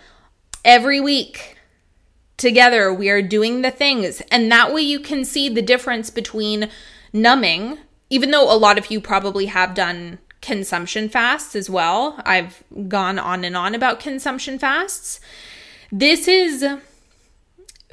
every 0.65 0.99
week 0.99 1.57
together. 2.37 2.93
We 2.93 3.09
are 3.09 3.21
doing 3.21 3.61
the 3.61 3.71
things. 3.71 4.21
And 4.31 4.51
that 4.51 4.73
way 4.73 4.81
you 4.81 4.99
can 4.99 5.23
see 5.23 5.49
the 5.49 5.61
difference 5.61 6.09
between 6.09 6.69
numbing, 7.13 7.79
even 8.09 8.31
though 8.31 8.51
a 8.51 8.57
lot 8.57 8.77
of 8.77 8.91
you 8.91 8.99
probably 8.99 9.47
have 9.47 9.75
done 9.75 10.19
consumption 10.41 11.09
fasts 11.09 11.55
as 11.55 11.69
well. 11.69 12.21
I've 12.25 12.63
gone 12.87 13.19
on 13.19 13.43
and 13.43 13.55
on 13.55 13.75
about 13.75 13.99
consumption 13.99 14.57
fasts. 14.57 15.19
This 15.91 16.27
is 16.27 16.65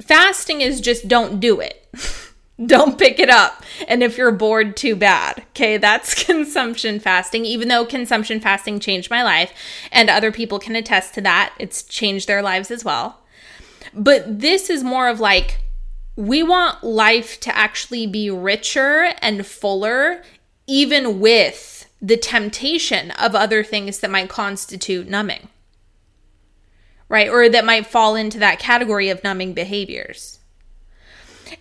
fasting 0.01 0.61
is 0.61 0.81
just 0.81 1.07
don't 1.07 1.39
do 1.39 1.59
it. 1.59 1.87
don't 2.65 2.97
pick 2.97 3.19
it 3.19 3.29
up. 3.29 3.63
And 3.87 4.01
if 4.01 4.17
you're 4.17 4.31
bored, 4.31 4.75
too 4.75 4.95
bad. 4.95 5.43
Okay, 5.49 5.77
that's 5.77 6.23
consumption 6.25 6.99
fasting, 6.99 7.45
even 7.45 7.67
though 7.67 7.85
consumption 7.85 8.39
fasting 8.39 8.79
changed 8.79 9.11
my 9.11 9.23
life, 9.23 9.53
and 9.91 10.09
other 10.09 10.31
people 10.31 10.59
can 10.59 10.75
attest 10.75 11.13
to 11.15 11.21
that. 11.21 11.53
It's 11.59 11.83
changed 11.83 12.27
their 12.27 12.41
lives 12.41 12.71
as 12.71 12.83
well. 12.83 13.19
But 13.93 14.39
this 14.39 14.69
is 14.69 14.83
more 14.83 15.07
of 15.07 15.19
like, 15.19 15.59
we 16.15 16.41
want 16.41 16.83
life 16.83 17.39
to 17.41 17.55
actually 17.55 18.07
be 18.07 18.29
richer 18.31 19.13
and 19.21 19.45
fuller, 19.45 20.23
even 20.65 21.19
with 21.19 21.87
the 22.01 22.17
temptation 22.17 23.11
of 23.11 23.35
other 23.35 23.63
things 23.63 23.99
that 23.99 24.11
might 24.11 24.29
constitute 24.29 25.07
numbing, 25.07 25.47
right? 27.07 27.29
Or 27.29 27.49
that 27.49 27.65
might 27.65 27.87
fall 27.87 28.15
into 28.15 28.39
that 28.39 28.59
category 28.59 29.09
of 29.09 29.23
numbing 29.23 29.53
behaviors. 29.53 30.36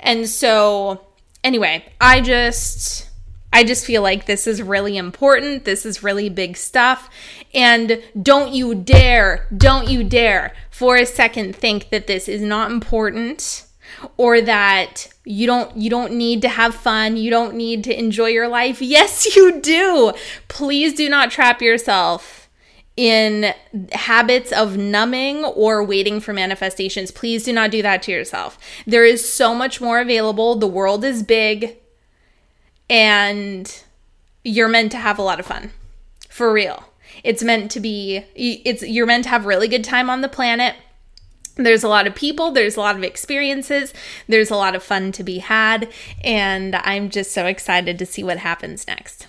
And 0.00 0.28
so, 0.28 1.06
anyway, 1.42 1.84
I 2.00 2.20
just. 2.20 3.04
I 3.52 3.64
just 3.64 3.86
feel 3.86 4.02
like 4.02 4.26
this 4.26 4.46
is 4.46 4.60
really 4.60 4.98
important. 4.98 5.64
This 5.64 5.86
is 5.86 6.02
really 6.02 6.28
big 6.28 6.58
stuff. 6.58 7.08
And 7.54 8.02
don't 8.20 8.52
you 8.52 8.74
dare, 8.74 9.46
don't 9.56 9.88
you 9.88 10.04
dare 10.04 10.52
for 10.70 10.96
a 10.96 11.06
second 11.06 11.56
think 11.56 11.88
that 11.88 12.06
this 12.06 12.28
is 12.28 12.42
not 12.42 12.70
important 12.70 13.64
or 14.18 14.42
that 14.42 15.08
you 15.24 15.46
don't 15.46 15.74
you 15.76 15.88
don't 15.88 16.12
need 16.12 16.42
to 16.42 16.48
have 16.48 16.74
fun, 16.74 17.16
you 17.16 17.30
don't 17.30 17.54
need 17.54 17.84
to 17.84 17.98
enjoy 17.98 18.26
your 18.26 18.48
life. 18.48 18.82
Yes, 18.82 19.34
you 19.36 19.60
do. 19.60 20.12
Please 20.48 20.92
do 20.92 21.08
not 21.08 21.30
trap 21.30 21.62
yourself 21.62 22.45
in 22.96 23.52
habits 23.92 24.52
of 24.52 24.76
numbing 24.76 25.44
or 25.44 25.84
waiting 25.84 26.18
for 26.18 26.32
manifestations. 26.32 27.10
Please 27.10 27.44
do 27.44 27.52
not 27.52 27.70
do 27.70 27.82
that 27.82 28.02
to 28.04 28.12
yourself. 28.12 28.58
There 28.86 29.04
is 29.04 29.30
so 29.30 29.54
much 29.54 29.80
more 29.80 30.00
available. 30.00 30.56
The 30.56 30.66
world 30.66 31.04
is 31.04 31.22
big 31.22 31.76
and 32.88 33.82
you're 34.44 34.68
meant 34.68 34.92
to 34.92 34.98
have 34.98 35.18
a 35.18 35.22
lot 35.22 35.40
of 35.40 35.46
fun. 35.46 35.72
For 36.28 36.52
real. 36.52 36.84
It's 37.24 37.42
meant 37.42 37.70
to 37.72 37.80
be 37.80 38.24
it's 38.34 38.82
you're 38.82 39.06
meant 39.06 39.24
to 39.24 39.30
have 39.30 39.46
really 39.46 39.68
good 39.68 39.84
time 39.84 40.10
on 40.10 40.20
the 40.20 40.28
planet. 40.28 40.76
There's 41.56 41.82
a 41.82 41.88
lot 41.88 42.06
of 42.06 42.14
people, 42.14 42.50
there's 42.50 42.76
a 42.76 42.80
lot 42.80 42.96
of 42.96 43.02
experiences, 43.02 43.94
there's 44.28 44.50
a 44.50 44.56
lot 44.56 44.76
of 44.76 44.82
fun 44.82 45.10
to 45.12 45.24
be 45.24 45.38
had, 45.38 45.88
and 46.22 46.76
I'm 46.76 47.08
just 47.08 47.32
so 47.32 47.46
excited 47.46 47.98
to 47.98 48.04
see 48.04 48.22
what 48.22 48.36
happens 48.36 48.86
next. 48.86 49.28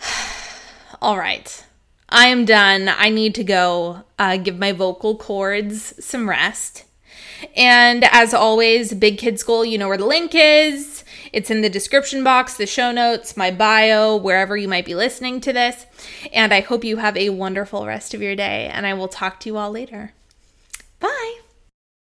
All 1.00 1.16
right. 1.16 1.64
I 2.12 2.26
am 2.26 2.44
done. 2.44 2.90
I 2.90 3.08
need 3.08 3.34
to 3.36 3.44
go 3.44 4.04
uh, 4.18 4.36
give 4.36 4.58
my 4.58 4.72
vocal 4.72 5.16
cords 5.16 5.94
some 6.04 6.28
rest. 6.28 6.84
And 7.56 8.04
as 8.04 8.34
always, 8.34 8.92
Big 8.92 9.18
Kid 9.18 9.40
School, 9.40 9.64
you 9.64 9.78
know 9.78 9.88
where 9.88 9.96
the 9.96 10.06
link 10.06 10.32
is. 10.34 11.04
It's 11.32 11.50
in 11.50 11.62
the 11.62 11.70
description 11.70 12.22
box, 12.22 12.56
the 12.56 12.66
show 12.66 12.92
notes, 12.92 13.36
my 13.36 13.50
bio, 13.50 14.14
wherever 14.14 14.56
you 14.56 14.68
might 14.68 14.84
be 14.84 14.94
listening 14.94 15.40
to 15.40 15.52
this. 15.52 15.86
And 16.32 16.52
I 16.52 16.60
hope 16.60 16.84
you 16.84 16.98
have 16.98 17.16
a 17.16 17.30
wonderful 17.30 17.86
rest 17.86 18.12
of 18.12 18.20
your 18.20 18.36
day, 18.36 18.70
and 18.72 18.86
I 18.86 18.92
will 18.92 19.08
talk 19.08 19.40
to 19.40 19.48
you 19.48 19.56
all 19.56 19.70
later. 19.70 20.12